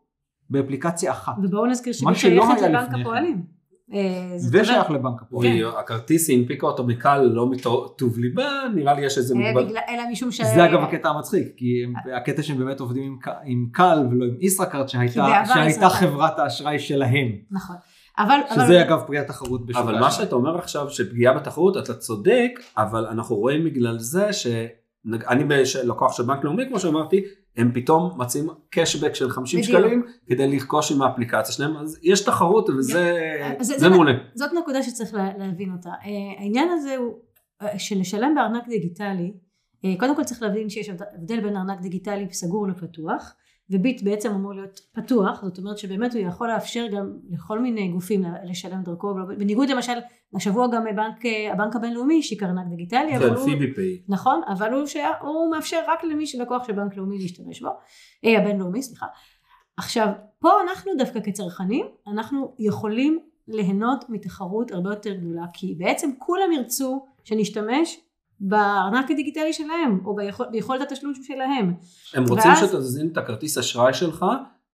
[0.50, 1.34] באפליקציה אחת.
[1.42, 3.00] ובואו נזכיר שהיא שייכת לבנק כן.
[3.00, 3.59] הפועלים.
[3.94, 5.66] אה, ושייך לבנק הפועלים.
[5.78, 9.76] הכרטיס היא הנפיקה אותו מקל לא מטוב ליבה, נראה לי יש איזה אה, מגבל.
[9.88, 10.40] אלא משום ש...
[10.40, 11.84] זה אגב הקטע המצחיק, כי
[12.16, 15.88] הקטע שהם באמת עובדים עם קל ולא עם ישראכרט שהייתה.
[15.88, 17.28] חברת האשראי שלהם.
[17.50, 17.76] נכון.
[18.18, 18.40] אבל...
[18.50, 20.10] אבל- שזה אגב פגיעת תחרות בשוק אבל מה.
[20.10, 25.44] שאתה אומר עכשיו שפגיעה בתחרות אתה צודק אבל אנחנו רואים בגלל זה שאני
[25.84, 27.24] לקוח של בנק לאומי כמו שאמרתי
[27.56, 29.78] הם פתאום מציעים קשבק של 50 בדיוק.
[29.78, 34.12] שקלים כדי לרכוש עם האפליקציה שלהם אז יש תחרות וזה זה- זה זה- מעולה.
[34.34, 35.88] זאת נקודה שצריך לה- להבין אותה.
[35.90, 35.94] אה,
[36.42, 37.14] העניין הזה הוא
[37.62, 39.32] אה, של לשלם בארנק דיגיטלי,
[39.84, 43.34] אה, קודם כל צריך להבין שיש הבדל בין ארנק דיגיטלי סגור לפתוח,
[43.70, 48.24] וביט בעצם אמור להיות פתוח, זאת אומרת שבאמת הוא יכול לאפשר גם לכל מיני גופים
[48.44, 49.92] לשלם דרכו, בניגוד למשל
[50.34, 54.02] השבוע גם הבנק, אה, הבנק הבינלאומי השיק ארנק דיגיטלי, אבל כן, הוא, פיבי פיי.
[54.08, 57.68] נכון, אבל הוא, שיה, הוא מאפשר רק למי שלקוח של בנק לאומי להשתמש בו,
[58.24, 59.06] אה, הבינלאומי, סליחה.
[59.76, 66.52] עכשיו, פה אנחנו דווקא כצרכנים, אנחנו יכולים ליהנות מתחרות הרבה יותר גדולה, כי בעצם כולם
[66.52, 68.00] ירצו שנשתמש
[68.40, 71.74] בארנק הדיגיטלי שלהם, או ביכול, ביכולת התשלום שלהם,
[72.14, 74.26] הם רוצים ואז- שתזין את הכרטיס אשראי שלך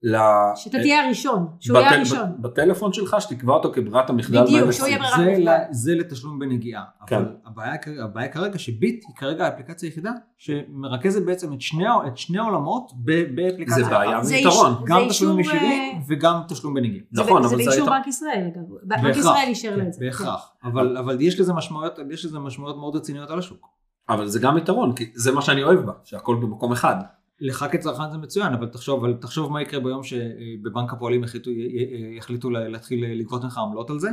[0.03, 0.17] ל...
[0.57, 2.33] שאתה תהיה הראשון, שהוא יהיה בטל- הראשון.
[2.39, 4.43] בטלפון שלך שתקבע אותו כברירת המחדל.
[4.43, 4.99] בדיוק, שהוא יהיה.
[4.99, 5.51] ברירת זה, מחדל.
[5.51, 6.85] ל- זה לתשלום בנגיעה.
[7.07, 7.17] כן.
[7.17, 7.73] אבל הבעיה,
[8.05, 13.35] הבעיה כרגע שביט היא כרגע האפליקציה היחידה שמרכזת בעצם את שני, את שני העולמות ב-
[13.37, 13.85] באפליקציה.
[13.85, 14.75] זה בעיה ויתרון.
[14.87, 15.63] גם אישור, ישירים
[15.95, 17.05] אה, וגם תשלום בנגיעה.
[17.11, 18.63] זה, נכון, ב- זה אבל זה באישור בנק ישראל אגב,
[19.03, 19.17] בנק.
[19.17, 20.01] ישראל אישר לה את זה.
[20.05, 20.53] בהכרח.
[20.65, 23.67] אבל, אבל יש לזה משמעויות, יש לזה משמעויות מאוד רציניות על השוק.
[24.09, 26.97] אבל זה גם יתרון כי זה מה שאני אוהב בה שהכל במקום אחד.
[27.41, 31.51] לך כצרכן זה מצוין, אבל תחשוב, אבל תחשוב מה יקרה ביום שבבנק הפועלים יחליטו,
[32.19, 34.09] יחליטו לה- להתחיל לגבות ממך עמלות על זה.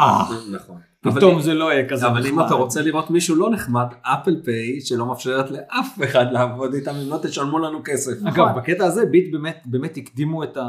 [0.00, 0.22] אה,
[0.52, 0.76] נכון.
[1.00, 2.46] פתאום זה לא יהיה כזה אבל אם נחמד.
[2.46, 7.10] אתה רוצה לראות מישהו לא נחמד, אפל פיי שלא מאפשרת לאף אחד לעבוד איתם אם
[7.10, 8.12] לא תשלמו לנו כסף.
[8.22, 8.28] נכון.
[8.48, 10.62] אגב, בקטע הזה ביט באמת, באמת הקדימו את ה...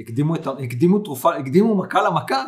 [0.00, 0.50] הקדימו את ה...
[0.50, 2.44] הקדימו תרופה, הקדימו תרופה למכה,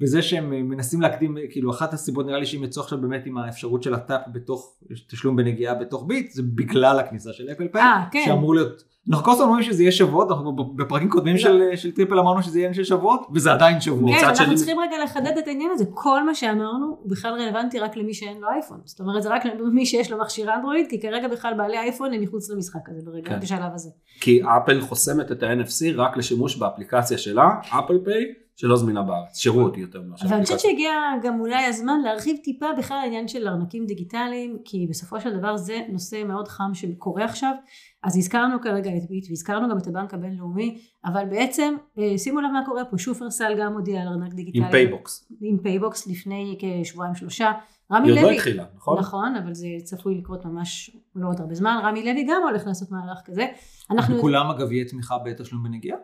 [0.00, 3.38] בזה שהם אה, מנסים להקדים, כאילו אחת הסיבות נראה לי שהם יצאו עכשיו באמת עם
[3.38, 4.78] האפשרות של ה tap בתוך,
[5.08, 8.22] תשלום בנגיעה בתוך ביט, זה בגלל הכניסה של אפל פיי, אה, כן.
[8.26, 11.40] שאמור להיות, אנחנו כל הזמן אומרים שזה יהיה שבועות, אנחנו בפרקים קודמים לא.
[11.40, 14.16] של, של טריפל אמרנו שזה יהיה של שבועות, וזה עדיין שבועות.
[14.20, 17.96] כן, אנחנו צריכים רגע לחדד את העניין הזה, כל מה שאמרנו הוא בכלל רלוונטי רק
[17.96, 21.28] למי שאין לו אייפון, זאת אומרת זה רק למי שיש לו מכשיר אנדרואיד, כי כרגע
[21.28, 23.40] בכלל בעלי אייפון הם מחוץ למשחק הזה ברגע, כן.
[23.40, 23.90] בשלב הזה.
[24.20, 28.24] כי אפל חוסמת את ה-NFC רק לשימוש באפליקציה שלה, אפל פיי,
[28.56, 29.36] שלא זמינה בארץ.
[29.36, 30.60] שירות יותר מאשר אבל אני חושבת.
[30.60, 35.56] שהגיע גם אולי הזמן להרחיב טיפה בכלל העניין של ארנקים דיגיטליים, כי בסופו של דבר
[35.56, 37.54] זה נושא מאוד חם שקורה עכשיו,
[38.02, 42.50] אז הזכרנו כרגע את ביט והזכרנו גם את הבנק הבינלאומי, אבל בעצם אה, שימו לב
[42.50, 44.64] מה קורה פה, שופרסל גם הודיע על ארנק דיגיטלי.
[44.64, 45.32] עם פייבוקס.
[45.40, 47.52] עם פייבוקס לפני כשבועיים שלושה.
[47.92, 48.98] רמי לוי היא עוד לא, התחילה, נכון?
[48.98, 51.80] נכון, אבל זה צפוי לקרות ממש לא עוד הרבה זמן.
[51.84, 53.46] רמי לוי גם הולך לעשות מהלך כזה.
[53.90, 55.98] אנחנו, כולם אגב יהיה תמיכה בתשלום בנגיעה?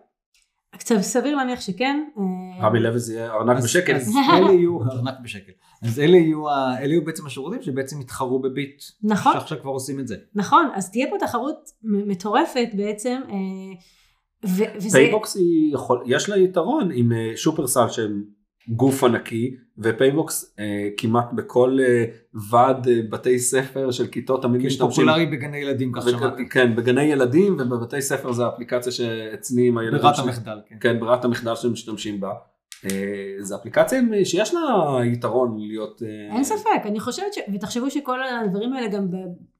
[0.78, 2.04] קצת סביר להניח שכן.
[2.18, 3.94] אה, רמי לוי זה יהיה ארנק בשקל.
[3.94, 5.52] אז אלה יהיו, ארנק בשקל.
[5.82, 8.82] אז אלה יהיו, אלה יהיו בעצם השירותים שבעצם יתחרו בביט.
[9.02, 10.16] נכון, שעכשיו כבר עושים את זה.
[10.34, 13.34] נכון, אז תהיה פה תחרות מטורפת בעצם, אה,
[14.44, 18.24] ו- וזה, פייבוקס היא יכול, יש לה יתרון עם אה, שופרסל שהם
[18.70, 22.04] גוף ענקי ופייבוקס אה, כמעט בכל אה,
[22.50, 24.88] ועד אה, בתי ספר של כיתות תמיד משתמשים.
[24.88, 26.48] פופולרי בגני ילדים כך בג- שמעתי.
[26.48, 30.18] כן, בגני ילדים ובבתי ספר זה האפליקציה שאצלי עם הילדים ברירת.
[30.18, 30.76] המחדל, כן.
[30.80, 32.32] כן, ברירת המחדל שהם משתמשים בה.
[32.84, 32.90] אה,
[33.40, 34.60] זו אפליקציה שיש לה
[35.04, 36.02] יתרון להיות...
[36.02, 37.38] אה, אין ספק, אני חושבת ש...
[37.54, 39.06] ותחשבו שכל הדברים האלה גם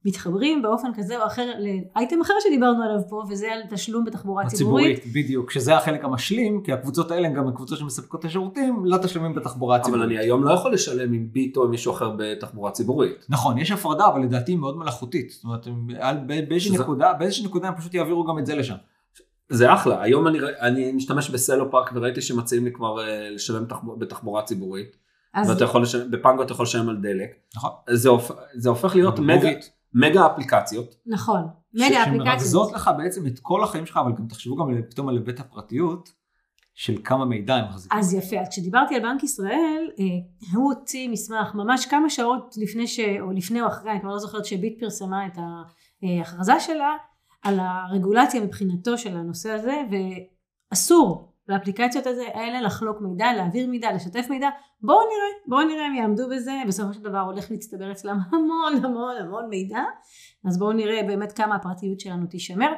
[0.05, 4.97] מתחברים באופן כזה או אחר לאייטם אחר שדיברנו עליו פה, וזה על תשלום בתחבורה ציבורית.
[4.97, 9.35] הציבורית, בדיוק, שזה החלק המשלים, כי הקבוצות האלה הן גם הקבוצות שמספקות את השירותים לתשלומים
[9.35, 10.05] בתחבורה אבל הציבורית.
[10.05, 13.25] אני היום לא יכול לשלם עם ביט או עם מישהו אחר בתחבורה ציבורית.
[13.29, 15.29] נכון, יש הפרדה, אבל לדעתי היא מאוד מלאכותית.
[15.29, 15.67] זאת אומרת,
[16.71, 18.75] נקודה, באיזושהי נקודה הם פשוט יעבירו גם את זה לשם.
[19.51, 23.99] זה אחלה, היום אני, אני משתמש בסלו פארק וראיתי שמציעים לי כבר אה, לשלם תחב,
[23.99, 24.95] בתחבורה ציבורית,
[25.33, 27.71] אז ואתה יכול לשלם, בפנגו אתה יכול לשלם על דלק, נכון.
[27.89, 29.49] זה, הופ, זה הופך להיות מגה.
[29.93, 32.25] מגה אפליקציות, נכון, ש- מגה אפליקציות.
[32.25, 35.39] שמרכזות לך בעצם את כל החיים שלך, אבל גם תחשבו גם על- פתאום על היבט
[35.39, 36.09] הפרטיות,
[36.73, 37.99] של כמה מידע הם מחזיקים.
[37.99, 40.05] אז יפה, אז כשדיברתי על בנק ישראל, אה,
[40.53, 42.99] הוא הוציא מסמך ממש כמה שעות לפני ש...
[42.99, 45.37] או לפני או אחרי, אני כבר לא זוכרת שביט פרסמה את
[46.03, 46.89] ההכרזה שלה,
[47.41, 49.81] על הרגולציה מבחינתו של הנושא הזה,
[50.71, 54.49] ואסור לאפליקציות הזה, האלה לחלוק מידע, להעביר מידע, לשתף מידע,
[54.81, 59.15] בואו נראה, בואו נראה אם יעמדו בזה, בסופו של דבר הולך להצטבר אצלם המון המון
[59.17, 59.83] המון מידע,
[60.47, 62.73] אז בואו נראה באמת כמה הפרטיות שלנו תישמר.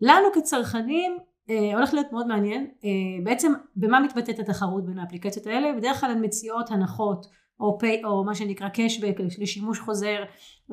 [0.00, 1.18] לנו כצרכנים
[1.50, 2.90] אה, הולך להיות מאוד מעניין, אה,
[3.24, 5.72] בעצם במה מתבטאת התחרות בין האפליקציות האלה?
[5.72, 7.26] בדרך כלל הן מציעות הנחות
[7.60, 10.22] או, פי, או מה שנקרא cashback לשימוש חוזר.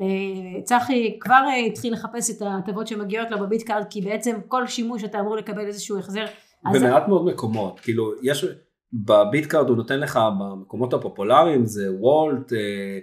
[0.00, 4.66] אה, צחי כבר אה, התחיל לחפש את ההטבות שמגיעות לו בביט card כי בעצם כל
[4.66, 6.24] שימוש אתה אמור לקבל איזשהו החזר.
[6.66, 8.46] אז במעט מאוד מקומות, כאילו יש,
[8.92, 12.98] בביטקארד הוא נותן לך במקומות הפופולריים זה וולט, אה,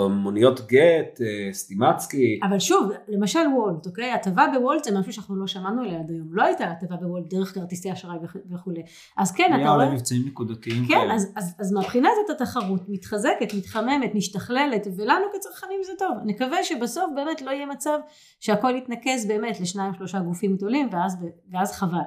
[0.00, 2.40] מוניות גט, אה, סטימצקי.
[2.42, 4.12] אבל שוב, למשל וולט, אוקיי?
[4.12, 6.28] הטבה בוולט זה משהו שאנחנו לא שמענו עליה עד היום.
[6.30, 8.82] לא הייתה הטבה בוולט דרך כרטיסי אשראי וכ- וכולי.
[9.16, 9.84] אז כן, היה אתה רואה...
[9.84, 11.08] אולי מבצעים נקודתיים כן.
[11.14, 16.16] אז, אז, אז מהבחינה הזאת התחרות מתחזקת, מתחממת, משתכללת, ולנו כצרכנים זה טוב.
[16.24, 17.98] נקווה שבסוף באמת לא יהיה מצב
[18.40, 21.16] שהכל יתנקז באמת לשניים שלושה גופים גדולים, ואז,
[21.52, 21.98] ואז חבל.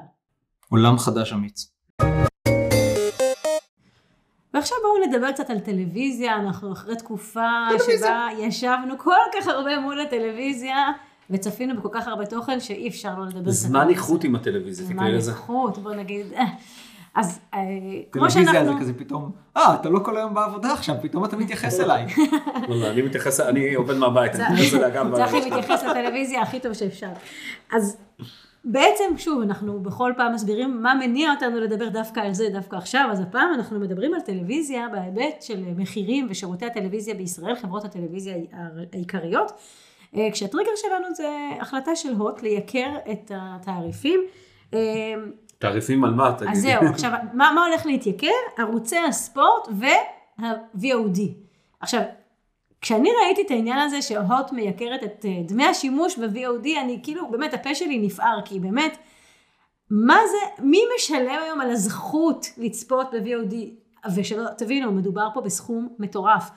[0.69, 1.71] עולם חדש אמיץ.
[4.53, 7.49] ועכשיו בואו נדבר קצת על טלוויזיה, אנחנו אחרי תקופה
[7.85, 10.91] שבה ישבנו כל כך הרבה מול הטלוויזיה,
[11.29, 13.89] וצפינו בכל כך הרבה תוכן שאי אפשר לא לדבר זמן.
[13.89, 15.31] איכות עם הטלוויזיה, זמן תקראי לזה.
[15.31, 16.25] איכות, בוא נגיד.
[17.15, 17.59] אז אה,
[18.11, 18.79] כמו טלוויזיה זה שאנחנו...
[18.79, 22.05] כזה פתאום, אה, אתה לא כל היום בעבודה עכשיו, פתאום אתה מתייחס אליי.
[22.67, 25.13] לא, לא, אני מתייחס, אני עובד מהבית, אני מתייחס אליה גם.
[25.15, 27.09] צחי מתייחס לטלוויזיה הכי טוב שאפשר.
[27.73, 27.97] אז
[28.63, 33.09] בעצם, שוב, אנחנו בכל פעם מסבירים מה מניע אותנו לדבר דווקא על זה, דווקא עכשיו,
[33.11, 38.35] אז הפעם אנחנו מדברים על טלוויזיה בהיבט של מחירים ושירותי הטלוויזיה בישראל, חברות הטלוויזיה
[38.93, 39.51] העיקריות,
[40.15, 41.29] אה, כשהטריגר שלנו זה
[41.61, 44.19] החלטה של הוט לייקר את התעריפים.
[44.73, 45.13] אה,
[45.59, 46.51] תעריפים על מה, תגידי.
[46.51, 48.27] אז זהו, עכשיו, מה, מה הולך להתייקר?
[48.57, 51.19] ערוצי הספורט וה-VOD.
[51.79, 52.01] עכשיו,
[52.81, 57.53] כשאני ראיתי את העניין הזה שהוט מייקרת את אה, דמי השימוש ב-VOD, אני כאילו, באמת,
[57.53, 58.97] הפה שלי נפער, כי באמת,
[59.89, 63.55] מה זה, מי משלם היום על הזכות לצפות ב-VOD?
[64.15, 66.49] ושלא, תבינו, מדובר פה בסכום מטורף.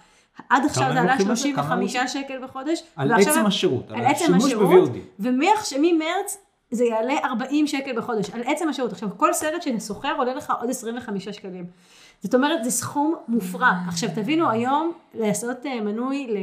[0.49, 1.43] עד עכשיו זה עלה לוקחים על זה?
[1.43, 2.83] 35 כמה שקל בחודש.
[2.97, 4.99] על עצם השירות, על השימוש ב-VOD.
[5.21, 6.39] וממרץ
[6.73, 8.93] זה יעלה 40 שקל בחודש, על עצם השירות.
[8.93, 11.67] עכשיו, כל סרט שסוחר עולה לך עוד 25 שקלים.
[12.21, 13.73] זאת אומרת, זה סכום מופרע.
[13.89, 16.37] עכשיו, תבינו, היום לעשות אה, מנוי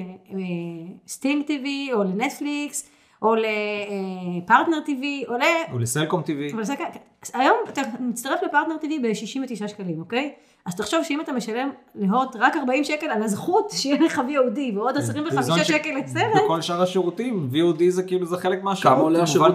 [1.05, 2.89] לסטינג TV, או לנטפליקס,
[3.21, 5.45] או לפרטנר TV, עולה...
[5.73, 6.53] או לסלקום TV.
[6.55, 6.85] אבל זה כן,
[7.33, 10.33] היום אתה מצטרף לפרטנר TV ב-69 שקלים, אוקיי?
[10.65, 14.97] אז תחשוב שאם אתה משלם להוט רק 40 שקל על הזכות שיהיה לך VOD ועוד
[14.97, 18.95] 25 בזמן ש- שקל לסרט, בכל שאר השירותים, VOD זה כאילו, זה חלק מהשירות.
[18.95, 19.53] כמה עולה השירות,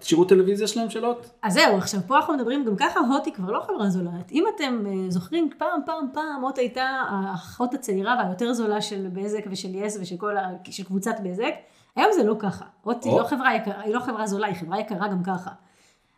[0.00, 1.26] שירות טלוויזיה שלהם של הוט?
[1.42, 4.10] אז זהו, עכשיו פה אנחנו מדברים, גם ככה הוט היא כבר לא חברה זולה.
[4.32, 9.44] אם אתם אה, זוכרים, פעם, פעם, פעם, הוט הייתה האחות הצעירה והיותר זולה של בזק
[9.50, 10.42] ושל יס ושל כל ה...
[10.70, 11.52] של קבוצת בזק.
[11.98, 12.64] היום זה לא ככה.
[12.82, 13.18] הוט היא או.
[13.18, 15.50] לא חברה יקרה, היא לא חברה זולה, היא חברה יקרה גם ככה.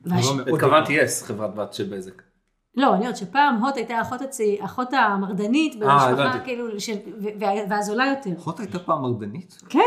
[0.04, 0.92] לא מאוד התכוונתי.
[0.92, 2.22] יס, חברת בת של בזק.
[2.76, 4.58] לא, אני יודעת שפעם הוט הייתה האחות הצי...
[4.60, 6.38] האחות המרדנית במשפחה, הבנתי.
[6.44, 6.94] כאילו, של...
[7.40, 7.48] וה...
[7.68, 8.30] והזולה יותר.
[8.38, 9.58] אחות הייתה פעם מרדנית?
[9.68, 9.80] כן,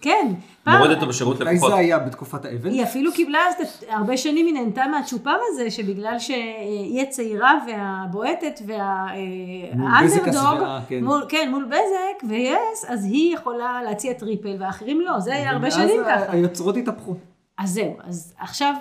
[0.00, 0.32] כן.
[0.64, 0.76] פעם...
[0.78, 1.70] מוריד אותו בשירות לקוחות מתי.
[1.70, 2.70] זה היה בתקופת האבן?
[2.70, 10.28] היא אפילו קיבלה, אז הרבה שנים היא נהנתה מהצ'ופר הזה, שבגלל שהיא הצעירה והבועטת והאנדרדוג,
[10.28, 11.04] השבעה, כן.
[11.04, 15.70] מול, כן, מול בזק ויס, אז היא יכולה להציע טריפל ואחרים לא, זה היה הרבה
[15.70, 16.32] שנים ככה.
[16.32, 17.14] היוצרות התהפכו.
[17.58, 18.74] אז זהו, אז עכשיו,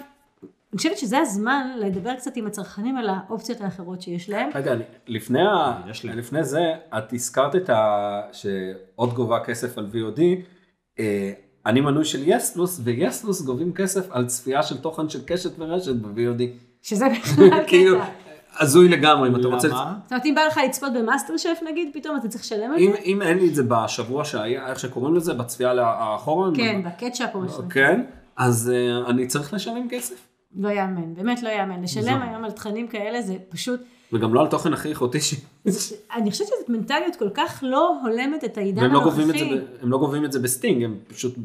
[0.74, 4.50] אני חושבת שזה הזמן לדבר קצת עם הצרכנים על האופציות האחרות שיש להם.
[4.56, 5.82] רגע, אני- לפני, ה...
[6.04, 6.16] לי.
[6.16, 6.62] לפני זה,
[6.98, 8.22] את הזכרת את ה...
[8.32, 10.22] שעוד גובה כסף על VOD.
[11.00, 11.32] אה,
[11.66, 15.52] אני מנוי של יס פלוס, ויס פלוס גובים כסף על צפייה של תוכן של קשת
[15.60, 16.42] ורשת ב-VOD.
[16.82, 18.10] שזה בכלל כאילו, קטע.
[18.60, 19.68] הזוי לגמרי, אם אתה רוצה...
[19.68, 19.94] למה?
[20.04, 22.92] זאת אומרת, אם בא לך לצפות במאסטר שף נגיד, פתאום אתה צריך לשלם על אם,
[22.92, 22.98] זה?
[22.98, 27.23] אם אין לי את זה בשבוע שהיה, איך שקוראים לזה, בצפייה לאחורה, כן, ב catch
[27.23, 27.64] up או משהו.
[27.70, 28.04] כן,
[28.38, 30.28] אז אה, אני צריך לשלם כסף.
[30.58, 31.84] לא יאמן, באמת לא יאמן.
[31.84, 32.22] לשלם.
[32.22, 33.82] היום על תכנים כאלה זה פשוט...
[34.14, 35.34] וגם לא על תוכן הכי איכותי ש...
[36.16, 39.56] אני חושבת שזאת מנטליות כל כך לא הולמת את העידן והם לא, את זה, הנוכחי.
[39.56, 41.38] ב- הם לא גובים את זה בסטינג, הם פשוט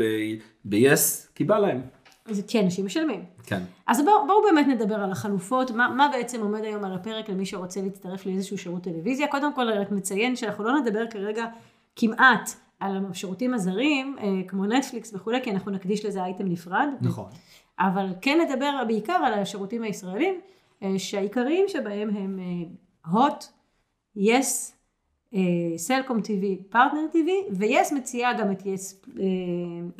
[0.64, 1.80] ביס, כי בא להם.
[2.30, 3.24] אז כן, אנשים משלמים.
[3.46, 3.62] כן.
[3.86, 7.46] אז בואו בוא באמת נדבר על החלופות, מה, מה בעצם עומד היום על הפרק למי
[7.46, 9.26] שרוצה להצטרף לאיזשהו שירות טלוויזיה.
[9.26, 11.44] קודם כל רק נציין שאנחנו לא נדבר כרגע
[11.96, 16.88] כמעט על השירותים הזרים, אה, כמו נטפליקס וכולי, כי אנחנו נקדיש לזה אייטם נפרד.
[17.00, 17.26] נכון.
[17.78, 20.40] אבל כן נדבר בעיקר על השירותים הישראלים,
[20.82, 22.38] אה, שהעיקריים שבהם הם
[23.06, 23.44] הוט,
[24.16, 24.76] יס,
[25.76, 29.02] סלקום TV, פרטנר TV, ויס מציעה גם את יס,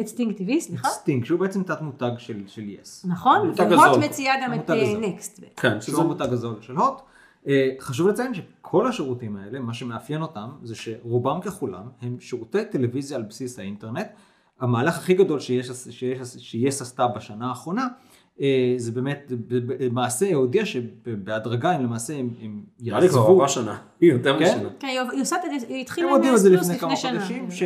[0.01, 3.05] את סטינג TV, סליחה, סטינג, שהוא בעצם תת מותג של של יס.
[3.09, 3.37] נכון?
[3.37, 3.99] המותג והוט.
[4.05, 4.71] מציעה גם את.
[5.01, 5.41] נקסט.
[5.57, 7.03] כן, שהוא המותג הזול של הוט.
[7.47, 13.17] אה, חשוב לציין שכל השירותים האלה, מה שמאפיין אותם, זה שרובם ככולם הם שירותי טלוויזיה
[13.17, 14.07] על בסיס האינטרנט.
[14.63, 17.89] המהלך הכי גדול שיש, שיש, שיש עשתה בשנה האחרונה,
[18.41, 19.33] אה, זה באמת
[19.91, 23.79] מעשה הודיע שבהדרגה הם למעשה הם, הם נראה לי כבר יעזבו, עברה שנה.
[24.01, 24.45] היא יותר כן?
[24.45, 24.69] משנה.
[24.79, 27.21] כן, היא עושה את זה, היא התחילה הם הודיעו את זה פלוס לפני כמה שנה.
[27.21, 27.63] חודשים, ש...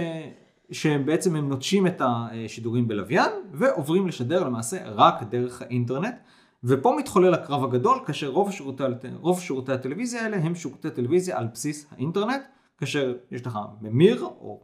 [0.70, 6.14] שבעצם הם נוטשים את השידורים בלוויין ועוברים לשדר למעשה רק דרך האינטרנט.
[6.64, 8.82] ופה מתחולל הקרב הגדול כאשר רוב שירותי,
[9.20, 12.42] רוב שירותי הטלוויזיה האלה הם שירותי טלוויזיה על בסיס האינטרנט
[12.78, 14.60] כאשר יש לך ממיר או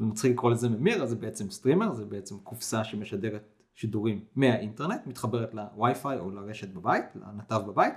[0.00, 3.42] זה מצחיק לקרוא לזה ממיר אז זה בעצם streamer זה בעצם קופסה שמשדרת
[3.74, 7.94] שידורים מהאינטרנט מתחברת לווי-פיי או לרשת בבית לנתב בבית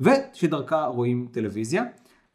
[0.00, 1.84] ושדרכה רואים טלוויזיה.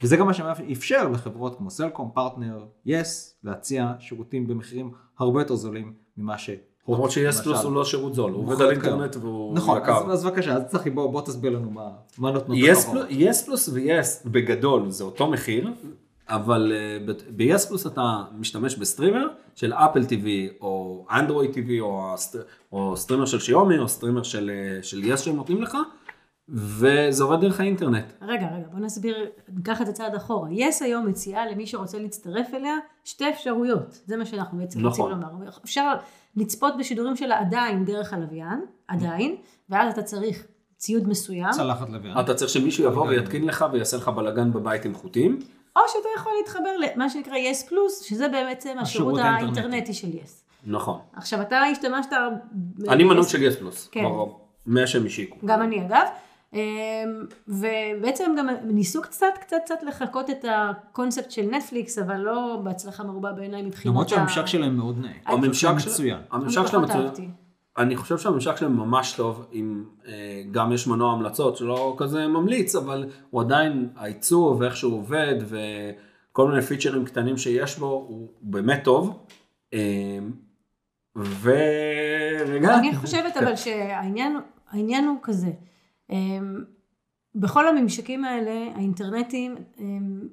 [0.03, 5.93] וזה גם מה שאפשר לחברות כמו סלקום, פרטנר, יס, להציע שירותים במחירים הרבה יותר זולים
[6.17, 6.49] ממה ש...
[6.87, 9.97] למרות שיס פלוס הוא לא שירות זול, הוא עובד על אינטרנט והוא נכון, יקר.
[9.97, 13.07] אז, אז בבקשה, אז צחי בוא, בוא תסביר לנו מה, מה נותנות יס החברות.
[13.09, 15.73] יס פלוס ויס בגדול זה אותו מחיר,
[16.29, 20.25] אבל אה, ב- ביס פלוס אתה משתמש ב streamer של אפל TV
[20.61, 22.37] או אנדרואיד TV או, הסט-
[22.71, 25.77] או streamer של שיאומי או streamer של, אה, של יס שהם נותנים לך,
[26.49, 28.05] וזה עובד דרך האינטרנט.
[28.21, 29.15] רגע, רגע, בוא נסביר,
[29.49, 30.49] ניקח את זה צעד אחורה.
[30.51, 33.99] יס היום מציעה למי שרוצה להצטרף אליה שתי אפשרויות.
[34.05, 35.21] זה מה שאנחנו בעצם רוצים נכון.
[35.23, 35.49] לומר.
[35.63, 35.93] אפשר
[36.35, 39.35] לצפות בשידורים שלה עדיין דרך הלוויין, עדיין,
[39.69, 40.45] ואז אתה צריך
[40.77, 42.19] ציוד מסוים, צלחת לוויין.
[42.19, 43.07] אתה צריך שמישהו יבוא.
[43.07, 45.39] ויתקין לך ויעשה לך בלאגן בבית עם חוטים.
[45.77, 49.93] או שאתה יכול להתחבר למה שנקרא יס פלוס, שזה בעצם השירות השירות האינטרנטי.
[49.93, 50.43] של יס.
[50.65, 50.99] נכון.
[51.15, 52.09] עכשיו אתה השתמשת...
[52.89, 53.99] אני מנוי ב-Yes- של יס פלוס, כן.
[54.05, 54.25] כבר
[54.65, 55.37] מהשם השיקו.
[55.45, 56.07] גם אני אגב.
[56.53, 56.59] אמ,
[57.47, 63.31] ובעצם גם ניסו קצת קצת קצת לחקות את הקונספט של נטפליקס, אבל לא בהצלחה מרובה
[63.31, 65.11] בעיניי מבחינת למרות ה- שהממשק שלהם מאוד נאה.
[65.25, 66.19] הממשק של- מצוין.
[66.31, 67.31] הממשק שלהם מצוין.
[67.77, 72.75] אני חושב שהממשק שלהם ממש טוב, עם, אה, גם יש מנוע המלצות שלא כזה ממליץ,
[72.75, 78.83] אבל הוא עדיין, העיצוב ואיך שהוא עובד וכל מיני פיצ'רים קטנים שיש בו, הוא באמת
[78.83, 79.25] טוב.
[79.73, 80.19] אה,
[81.41, 84.37] ורגע, אני חושבת אבל שהעניין
[84.69, 85.51] העניין הוא כזה,
[86.09, 86.63] אמ,
[87.35, 90.27] בכל הממשקים האלה, האינטרנטיים, אמ,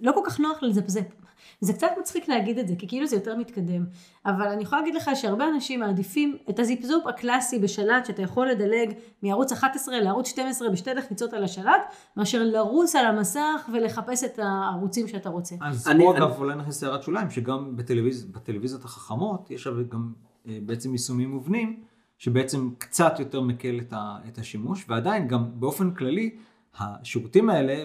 [0.00, 1.19] לא כל כך נוח לזפזפ.
[1.60, 3.84] זה קצת מצחיק להגיד את זה, כי כאילו זה יותר מתקדם.
[4.26, 8.92] אבל אני יכולה להגיד לך שהרבה אנשים מעדיפים את הזיפזופ הקלאסי בשלט, שאתה יכול לדלג
[9.22, 11.82] מערוץ 11 לערוץ 12 בשתי לחיצות על השלט,
[12.16, 15.54] מאשר לרוץ על המסך ולחפש את הערוצים שאתה רוצה.
[15.60, 18.24] אז אני- פה אני- אגב אולי נכניס הערת שוליים, שגם בטלוויז...
[18.24, 20.12] בטלוויזיות החכמות יש גם
[20.48, 21.80] אה, בעצם יישומים מובנים,
[22.18, 24.16] שבעצם קצת יותר מקל את, ה...
[24.28, 26.30] את השימוש, ועדיין גם באופן כללי,
[26.78, 27.84] השירותים האלה,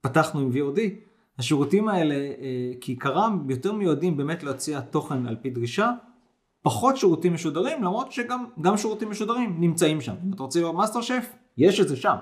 [0.00, 0.80] פתחנו עם VOD,
[1.40, 5.90] השירותים האלה אה, בעיקרם יותר מיועדים באמת להציע תוכן על פי דרישה,
[6.62, 10.14] פחות שירותים משודרים, למרות שגם גם שירותים משודרים נמצאים שם.
[10.26, 12.14] אם אתה רוצה לראות מאסטר שף, יש את זה שם.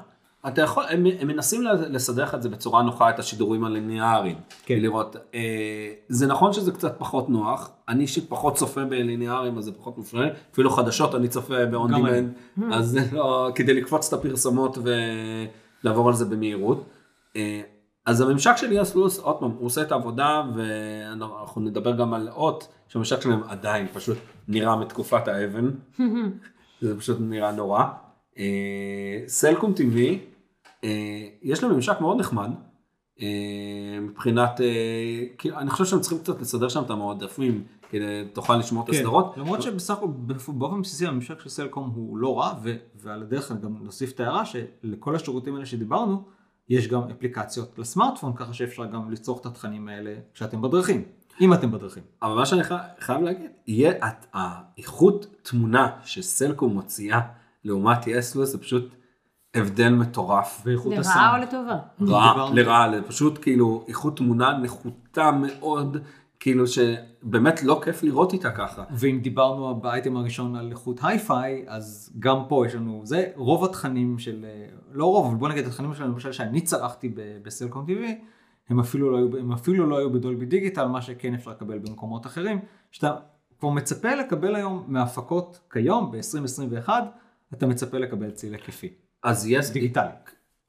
[0.48, 4.36] אתה יכול, הם, הם מנסים לסדר לך את זה בצורה נוחה, את השידורים הליניאריים.
[4.64, 4.80] כן.
[4.80, 9.72] לראות, אה, זה נכון שזה קצת פחות נוח, אני אישית פחות צופה בליניאריים, אז זה
[9.72, 14.78] פחות מפריע, אפילו חדשות אני צופה ב-on demand, אז זה לא, כדי לקפוץ את הפרסומות
[15.82, 16.84] ולעבור על זה במהירות.
[17.36, 17.60] אה,
[18.08, 22.28] אז הממשק של יס פלוס, עוד פעם, הוא עושה את העבודה, ואנחנו נדבר גם על
[22.28, 24.18] אות, שהממשק שלהם עדיין פשוט
[24.48, 25.70] נראה מתקופת האבן.
[26.80, 27.84] זה פשוט נראה נורא.
[28.38, 29.98] אה, סלקום TV,
[30.84, 32.50] אה, יש להם ממשק מאוד נחמד,
[33.20, 34.60] אה, מבחינת,
[35.38, 39.34] כאילו, אני חושב שהם צריכים קצת לסדר שם את המועדפים, כדי תוכל לשמור את הסדרות.
[39.34, 40.06] כן, למרות שבסך הכל
[40.48, 42.54] באופן בסיסי הממשק של סלקום הוא לא רע,
[42.94, 46.37] ועל הדרך גם נוסיף את ההערה שלכל השירותים האלה שדיברנו,
[46.68, 51.02] יש גם אפליקציות לסמארטפון, ככה שאפשר גם לצרוך את התכנים האלה כשאתם בדרכים,
[51.40, 52.02] אם אתם בדרכים.
[52.22, 57.20] אבל מה שאני חי- חייב להגיד, יהיה, את- האיכות תמונה שסלקום מוציאה
[57.64, 58.94] לעומת יסלו זה פשוט
[59.54, 60.62] הבדל מטורף.
[60.64, 61.34] ואיכות לרעה הסאונד.
[61.34, 61.78] או לטובה?
[62.14, 65.96] רע, דיברנו- לרעה, פשוט כאילו איכות תמונה נחותה מאוד,
[66.40, 68.84] כאילו שבאמת לא כיף לראות איתה ככה.
[68.90, 74.18] ואם דיברנו באייטם הראשון על איכות HiFi, אז גם פה יש לנו, זה רוב התכנים
[74.18, 74.46] של,
[74.92, 78.04] לא רוב, אבל בוא נגיד התכנים שלנו, למשל שאני צרכתי בסלקום TV,
[78.68, 82.26] הם אפילו, לא היו, הם אפילו לא היו בדולבי דיגיטל, מה שכן אפשר לקבל במקומות
[82.26, 82.58] אחרים,
[82.90, 83.16] שאתה
[83.58, 86.88] כבר מצפה לקבל היום מהפקות כיום, ב-2021,
[87.54, 90.10] אתה מצפה לקבל צליל היקפי, אז יש, דיגיטלי.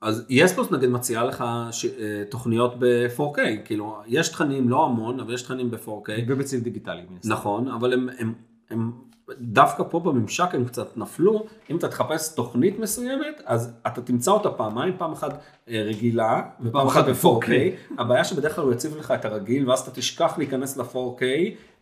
[0.02, 5.20] אז יס פלוס נגיד מציעה לך ש, אה, תוכניות ב-4K, כאילו יש תכנים לא המון,
[5.20, 7.02] אבל יש תכנים ב-4K, ובצליל דיגיטלי.
[7.26, 8.34] נכון, אבל הם, הם,
[8.70, 8.92] הם
[9.40, 14.50] דווקא פה בממשק הם קצת נפלו, אם אתה תחפש תוכנית מסוימת, אז אתה תמצא אותה
[14.50, 17.52] פעמיים, פעם אחת אה, רגילה, ופעם אחת ב-4K,
[17.98, 21.24] הבעיה שבדרך כלל הוא יציב לך את הרגיל, ואז אתה תשכח להיכנס ל-4K,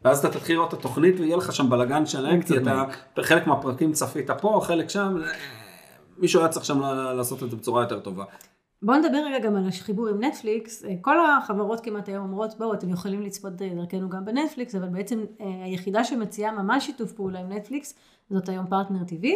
[0.03, 2.83] ואז אתה תתחיל לראות את התוכנית ויהיה לך שם בלאגן שלם, כי אתה,
[3.21, 5.66] חלק מהפרקים צפית פה, חלק שם, אה,
[6.17, 6.81] מישהו היה צריך שם
[7.17, 8.23] לעשות את זה בצורה יותר טובה.
[8.81, 10.85] בואו נדבר רגע גם על החיבור עם נטפליקס.
[10.85, 15.25] אה, כל החברות כמעט היום אומרות, בואו, אתם יכולים לצפות דרכנו גם בנטפליקס, אבל בעצם
[15.41, 17.95] אה, היחידה שמציעה ממש שיתוף פעולה עם נטפליקס,
[18.29, 19.27] זאת היום פרטנר TV.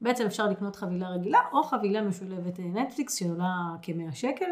[0.00, 4.50] בעצם אפשר לקנות חבילה רגילה, או חבילה משולבת אה, נטפליקס, שעולה כ-100 שקל.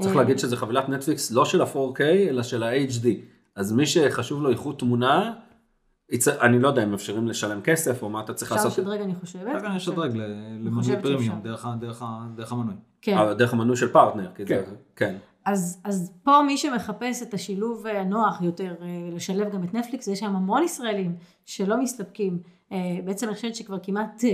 [0.00, 3.06] צריך להגיד שזה חבילת נטפליקס לא של ה-4K, אלא של ה-HD.
[3.56, 5.32] אז מי שחשוב לו איכות תמונה,
[6.40, 8.78] אני לא יודע אם מאפשרים לשלם כסף, או מה אתה צריך אפשר לעשות.
[8.84, 9.42] לשדרג, אני חושבת.
[9.56, 10.22] אפשר גם לשדרג ל-
[10.66, 11.16] למנוי שאפשר.
[12.36, 12.74] דרך המנוי.
[13.02, 13.18] כן.
[13.18, 14.62] אבל דרך המנוי של פרטנר, כן.
[14.96, 15.16] כן.
[15.44, 20.08] אז, אז פה מי שמחפש את השילוב אה, הנוח יותר, אה, לשלב גם את נטפליקס,
[20.08, 21.14] יש שם המון ישראלים
[21.46, 22.38] שלא מסתפקים.
[22.72, 24.30] אה, בעצם אני חושבת שכבר כמעט אה,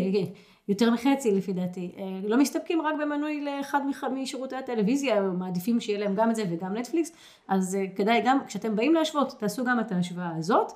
[0.68, 1.92] יותר מחצי לפי דעתי.
[1.98, 3.80] אה, לא מסתפקים רק במנוי לאחד
[4.14, 7.12] משירותי הטלוויזיה, או מעדיפים שיהיה להם גם את זה וגם נטפליקס,
[7.48, 10.72] אז אה, כדאי גם, כשאתם באים להשוות, תעשו גם את ההשוואה הזאת.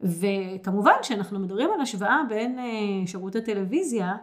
[0.00, 4.16] וכמובן שאנחנו מדברים על השוואה בין אה, שירותי טלוויזיה,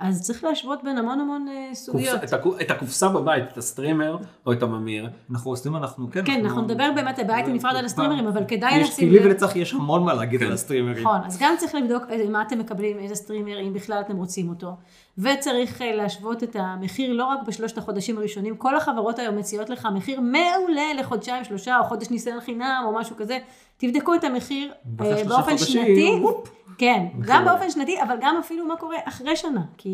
[0.00, 2.20] אז צריך להשוות בין המון המון אה, סוגיות.
[2.20, 5.08] קופסה- את הקו- את הקופסה בבית, את הסטרימר או את הממיר.
[5.30, 6.20] אנחנו עושים, אנחנו כן.
[6.24, 9.26] כן, אנחנו נדבר באמת באייטם נפרד על הסטרימרים, אבל כדאי יש, לשים כי לי.
[9.26, 10.46] ולצח יש המון מה להגיד כן.
[10.46, 11.04] על הסטרימרים.
[11.06, 14.48] נכון, אז גם צריך לבדוק אה, מה אתם מקבלים, איזה סטרימר, אם בכלל אתם רוצים
[14.48, 14.70] אותו.
[15.18, 19.88] וצריך אה, להשוות את המחיר לא רק בשלושת החודשים הראשונים, כל החברות היום מציעות לך
[19.94, 23.38] מחיר מעולה לחודשיים, שלושה, או חודש ניסיון חינם, או משהו כזה.
[23.76, 26.18] תבדקו את המחיר באופן חודשים, שנתי.
[26.22, 26.48] וופ,
[26.78, 27.44] כן, גם.
[27.44, 29.60] באופן שנתי, אבל גם אפילו מה קורה אחרי שנה.
[29.78, 29.89] כי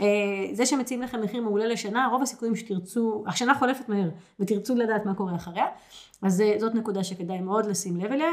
[0.00, 0.06] אה,
[0.52, 4.08] זה שמציעים לכם מחיר מעולה לשנה, רוב הסיכויים שתרצו, השנה חולפת מהר,
[4.40, 5.66] ותרצו לדעת מה קורה אחריה.
[6.22, 8.30] אז אה, זאת נקודה שכדאי מאוד לשים לב אליה.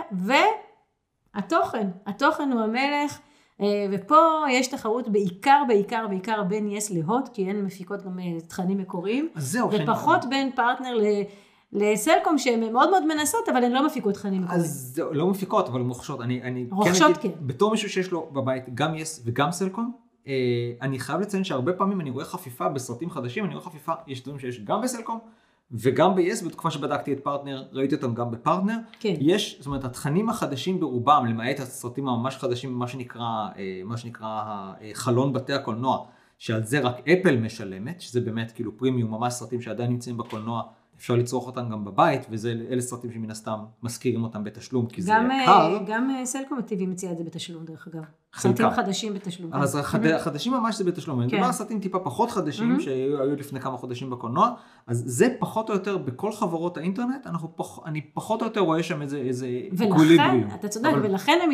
[1.36, 3.20] והתוכן, התוכן הוא המלך.
[3.62, 4.16] אה, ופה
[4.52, 9.30] יש תחרות בעיקר, בעיקר, בעיקר בין יס להוט, כי הן מפיקות גם אה, תכנים מקוריים,
[9.36, 9.72] אז זהו.
[9.72, 11.24] שאני- ופחות בין פרטנר ל-
[11.74, 14.62] לסלקום, שהן מאוד מאוד מנסות, אבל הן לא מפיקות תכנים מקוריים.
[14.64, 16.22] אז לא מפיקות, אבל הן רוכשות.
[16.22, 17.48] אני, אני רוכשות, אגיד, כן.
[17.48, 19.92] בתור מישהו שיש לו בבית גם יס וגם סלקום,
[20.28, 20.34] אה,
[20.82, 24.40] אני חייב לציין שהרבה פעמים אני רואה חפיפה בסרטים חדשים, אני רואה חפיפה, יש דברים
[24.40, 25.20] שיש גם בסלקום
[25.72, 28.78] וגם ביס, בתקופה שבדקתי את פרטנר, ראיתי אותם גם בפרטנר.
[29.00, 29.14] כן.
[29.20, 34.44] יש, זאת אומרת, התכנים החדשים ברובם, למעט הסרטים הממש חדשים, מה שנקרא, אה, מה שנקרא
[34.94, 36.06] חלון בתי הקולנוע,
[36.38, 40.64] שעל זה רק אפל משלמת, שזה באמת כאילו פרימיום, ממש סרטים שעדיין נמצאים בקולנוע,
[40.98, 45.32] אפשר לצרוך אותם גם בבית, ואלה סרטים שמן הסתם משכירים אותם בתשלום, כי זה גם,
[45.44, 45.52] יקר.
[45.52, 48.04] אה, גם אה, סלקום TV מציע את זה בתשלום דרך אגב.
[48.38, 48.70] סרטים.
[48.70, 49.54] חדשים בתשלום.
[49.54, 50.06] אז החד...
[50.06, 51.36] החדשים ממש זה בתשלום, אני כן.
[51.36, 52.80] מדבר על סרטים טיפה פחות חדשים מהמם.
[52.80, 54.52] שהיו היו לפני כמה חודשים בקולנוע,
[54.88, 57.28] אז זה פחות או יותר בכל חברות האינטרנט.
[57.86, 59.22] אני פחות או יותר רואה שם איזה,
[59.72, 60.50] ולכן, אקוויליבריום.
[60.56, 61.50] אתה צודק, ולכן הם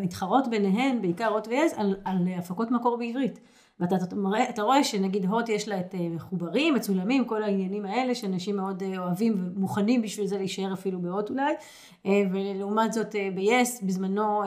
[0.00, 3.40] מתחרות ביניהן, בעיקר הוט ויס, על, על הפקות מקור בעברית.
[3.80, 7.86] ואתה אתה, מראה- אתה רואה שנגיד הוט יש לה את אה, מחוברים, מצולמים, כל העניינים
[7.86, 11.52] האלה שאנשים מאוד אה, אוהבים ומוכנים בשביל זה להישאר אפילו בהוט אולי.
[12.06, 14.42] אה, ולעומת זאת ב-yes בזמנו,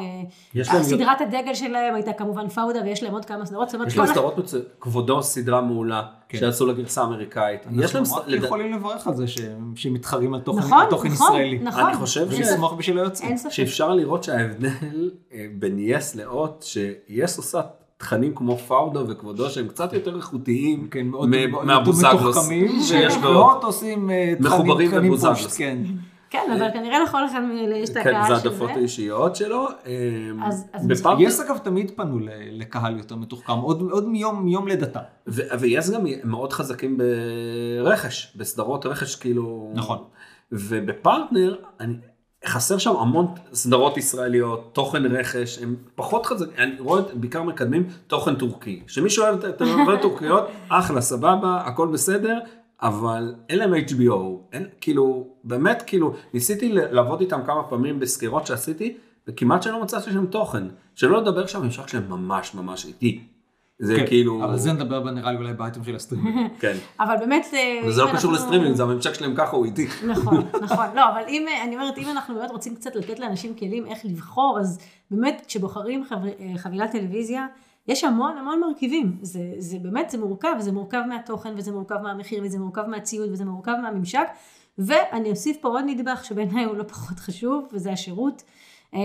[0.64, 3.70] סדרת הדגל שלהם הייתה כמובן פאודה ויש להם עוד כמה סדרות.
[3.70, 6.38] זאת אומרת, יש להם סדרות מצוינות, כבודו סדרה מעולה, כן.
[6.38, 7.62] שעשו לגרסה האמריקאית.
[7.84, 11.08] יש להם, אנחנו יכולים לברך על זה שהם, שהם מתחרים על תוכן, נכון, על תוכן
[11.10, 11.60] נכון, ישראלי.
[11.60, 11.84] נכון.
[11.84, 12.28] אני חושב.
[12.30, 13.50] ולשמוח בשביל ספק.
[13.50, 15.12] שאפשר לראות שההבדל
[15.60, 17.62] בין יס לאות, שיס עושה
[17.98, 22.50] תכנים כמו פאודו וכבודו שהם קצת יותר איכותיים כן, מאוד מאוד מהבוזגלוס
[22.82, 23.64] שיש והוט בהוט.
[23.64, 25.18] עושים אה, תכנים- מחוברים תכנים.
[25.18, 25.78] פושט, כן.
[26.30, 28.80] כן, אבל כנראה לכל אחד מאלה יש את כן, הקהל זה של העדפות זה.
[28.80, 29.68] האישיות שלו.
[29.86, 30.66] אה, אז-
[31.20, 32.20] יס אגב תמיד פנו
[32.52, 35.00] לקהל יותר מתוחכם, עוד עוד מיום לידתה.
[35.60, 36.98] ויס גם מאוד חזקים
[37.84, 39.72] ברכש, בסדרות רכש כאילו.
[39.76, 39.98] נכון.
[40.52, 41.94] ובפרטנר, אני,
[42.46, 47.88] חסר שם המון סדרות ישראליות, תוכן רכש, הם פחות חזקים, אני רואה, את- בעיקר מקדמים
[48.08, 48.82] תוכן טורקי.
[48.88, 52.40] שמישהו אוהב את התוכניות טורקיות, אחלה, סבבה, הכל בסדר,
[52.82, 54.14] אבל אין להם HBO,
[54.54, 60.26] אין, כאילו, באמת, כאילו, ניסיתי לעבוד איתם כמה פעמים בסקירות שעשיתי, וכמעט שלא מצאתי שם
[60.26, 60.64] תוכן.
[60.96, 63.22] שלא לדבר שהממשק שלהם ממש ממש איטי.
[63.80, 66.52] זה כן, כאילו, אבל זה נדבר נראה לי אולי באייטם של הסטרימינג.
[66.62, 66.74] כן.
[67.00, 67.46] אבל באמת...
[67.54, 69.88] אה, וזה אם לא קשור אנחנו- לסטרימינג, זה הממשק שלהם ככה, הוא איטי.
[70.14, 70.86] נכון, נכון.
[70.96, 74.00] לא, אבל אם, אה, אני אומרת, אם אנחנו באמת רוצים קצת לתת לאנשים כלים איך
[74.06, 74.80] לבחור, אז
[75.12, 77.48] באמת, כשבוחרים חב- אה, חבילת טלוויזיה,
[77.88, 79.18] יש המון המון מרכיבים.
[79.22, 83.46] זה, זה באמת, זה מורכב, זה מורכב מהתוכן, וזה מורכב מהמחיר, וזה מורכב מהציוד, וזה
[83.46, 84.28] מורכב מהממשק.
[84.78, 88.44] ואני אוסיף פה עוד נדבך שבעיניי הוא לא פחות חשוב, וזה השירות.
[88.96, 88.98] Uh,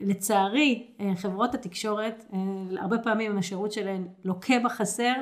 [0.00, 2.34] לצערי, uh, חברות התקשורת, uh,
[2.80, 5.12] הרבה פעמים השירות שלהן לוקה בחסר,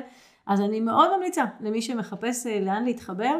[0.47, 3.37] אז אני מאוד ממליצה למי שמחפש לאן להתחבר,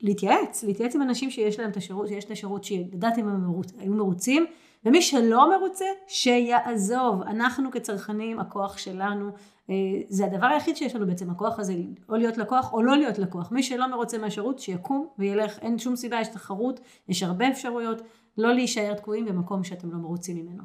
[0.00, 3.72] להתייעץ, להתייעץ עם אנשים שיש להם את השירות, שיש את השירות, שלדעת אם הם מרוץ,
[3.78, 4.46] היו מרוצים,
[4.84, 7.22] ומי שלא מרוצה, שיעזוב.
[7.22, 9.30] אנחנו כצרכנים, הכוח שלנו,
[9.70, 9.74] אה,
[10.08, 11.74] זה הדבר היחיד שיש לנו בעצם, הכוח הזה,
[12.08, 13.52] או להיות לקוח או לא להיות לקוח.
[13.52, 18.02] מי שלא מרוצה מהשירות, שיקום וילך, אין שום סיבה, יש תחרות, יש הרבה אפשרויות,
[18.38, 20.62] לא להישאר תקועים במקום שאתם לא מרוצים ממנו.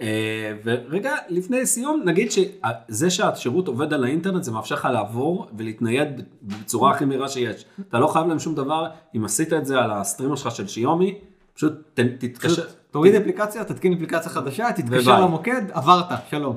[0.00, 6.08] אה, ורגע לפני סיום נגיד שזה שהשירות עובד על האינטרנט זה מאפשר לך לעבור ולהתנייד
[6.42, 7.64] בצורה הכי מהירה שיש.
[7.88, 8.86] אתה לא חייב להם שום דבר
[9.16, 11.18] אם עשית את זה על הסטרימר שלך של שיאומי
[11.54, 12.81] פשוט תתקשר.
[12.92, 15.20] תוריד אפליקציה, תתקין אפליקציה חדשה, תתקשר.
[15.20, 16.56] למוקד, עברת, שלום.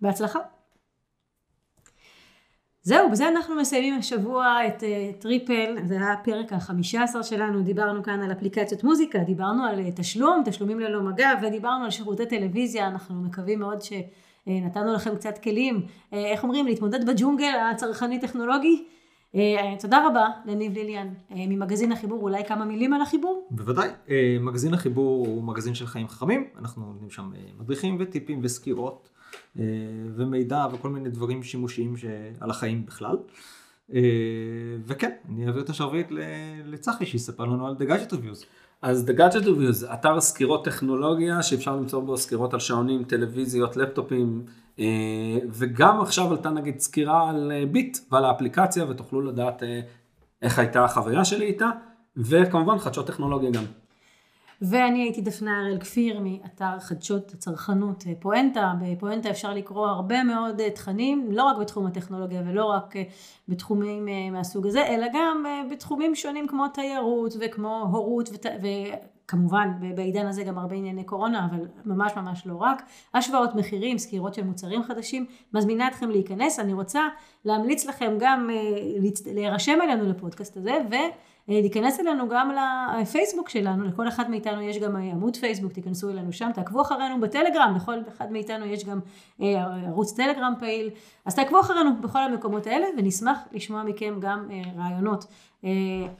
[0.00, 0.38] בהצלחה.
[2.82, 8.02] זהו, בזה אנחנו מסיימים השבוע את אה, טריפל, זה היה הפרק החמישה עשר שלנו, דיברנו
[8.02, 12.88] כאן על אפליקציות מוזיקה, דיברנו על אה, תשלום, תשלומים ללא מגע, ודיברנו על שירותי טלוויזיה,
[12.88, 18.84] אנחנו מקווים מאוד שנתנו לכם קצת כלים, אה, איך אומרים, להתמודד בג'ונגל הצרכני-טכנולוגי.
[19.34, 19.38] Uh,
[19.80, 23.48] תודה רבה לניב ליליאן uh, ממגזין החיבור, אולי כמה מילים על החיבור?
[23.50, 28.40] בוודאי, אה, מגזין החיבור הוא מגזין של חיים חכמים, אנחנו נותנים שם אה, מדריכים וטיפים
[28.42, 29.08] וסקירות
[29.58, 29.64] אה,
[30.16, 31.94] ומידע וכל מיני דברים שימושיים
[32.40, 33.16] על החיים בכלל.
[33.94, 34.00] אה,
[34.86, 36.06] וכן, אני אעביר את השרביט
[36.64, 38.44] לצחי שיספר לנו על The Gadget Reviews.
[38.82, 44.42] אז The Gadget Reviews, אתר סקירות טכנולוגיה שאפשר למצוא בו סקירות על שעונים, טלוויזיות, לפטופים,
[45.50, 49.62] וגם עכשיו עלתה נגיד סקירה על ביט ועל האפליקציה ותוכלו לדעת
[50.42, 51.70] איך הייתה החוויה שלי איתה,
[52.16, 53.64] וכמובן חדשות טכנולוגיה גם.
[54.62, 58.74] ואני הייתי דפנה הראל כפיר מאתר חדשות הצרכנות אה, פואנטה.
[58.80, 63.02] בפואנטה אפשר לקרוא הרבה מאוד אה, תכנים, לא רק בתחום הטכנולוגיה ולא רק אה,
[63.48, 68.46] בתחומים מהסוג הזה, אלא גם בתחומים שונים כמו תיירות וכמו הורות ות...
[69.28, 72.82] וכמובן בעידן הזה גם הרבה ענייני קורונה, אבל ממש ממש לא רק.
[73.14, 76.58] השוואות מחירים, סקירות של מוצרים חדשים, מזמינה אתכם להיכנס.
[76.58, 77.08] אני רוצה
[77.44, 78.50] להמליץ לכם גם
[79.34, 80.94] להירשם אלינו לפודקאסט הזה, ו...
[81.50, 82.50] אה, להיכנס אלינו גם
[83.00, 87.20] לפייסבוק שלנו, לכל אחד מאיתנו יש גם אה, עמוד פייסבוק, תיכנסו אלינו שם, תעקבו אחרינו
[87.20, 89.00] בטלגרם, לכל אחד מאיתנו יש גם
[89.42, 90.90] אה, ערוץ טלגרם פעיל,
[91.24, 95.24] אז תעקבו אחרינו בכל המקומות האלה ונשמח לשמוע מכם גם רעיונות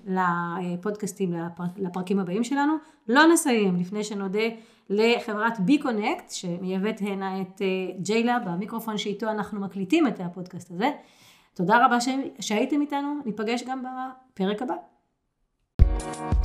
[0.07, 1.35] לפודקאסטים,
[1.77, 2.73] לפרקים הבאים שלנו.
[3.09, 4.49] לא נסיים לפני שנודה
[4.91, 7.63] לחברת בי קונקט שמייבאת הנה את
[8.01, 10.91] ג'יילה במיקרופון שאיתו אנחנו מקליטים את הפודקאסט הזה.
[11.55, 11.99] תודה רבה
[12.41, 14.75] שהייתם איתנו, ניפגש גם בפרק הבא.
[16.01, 16.39] We'll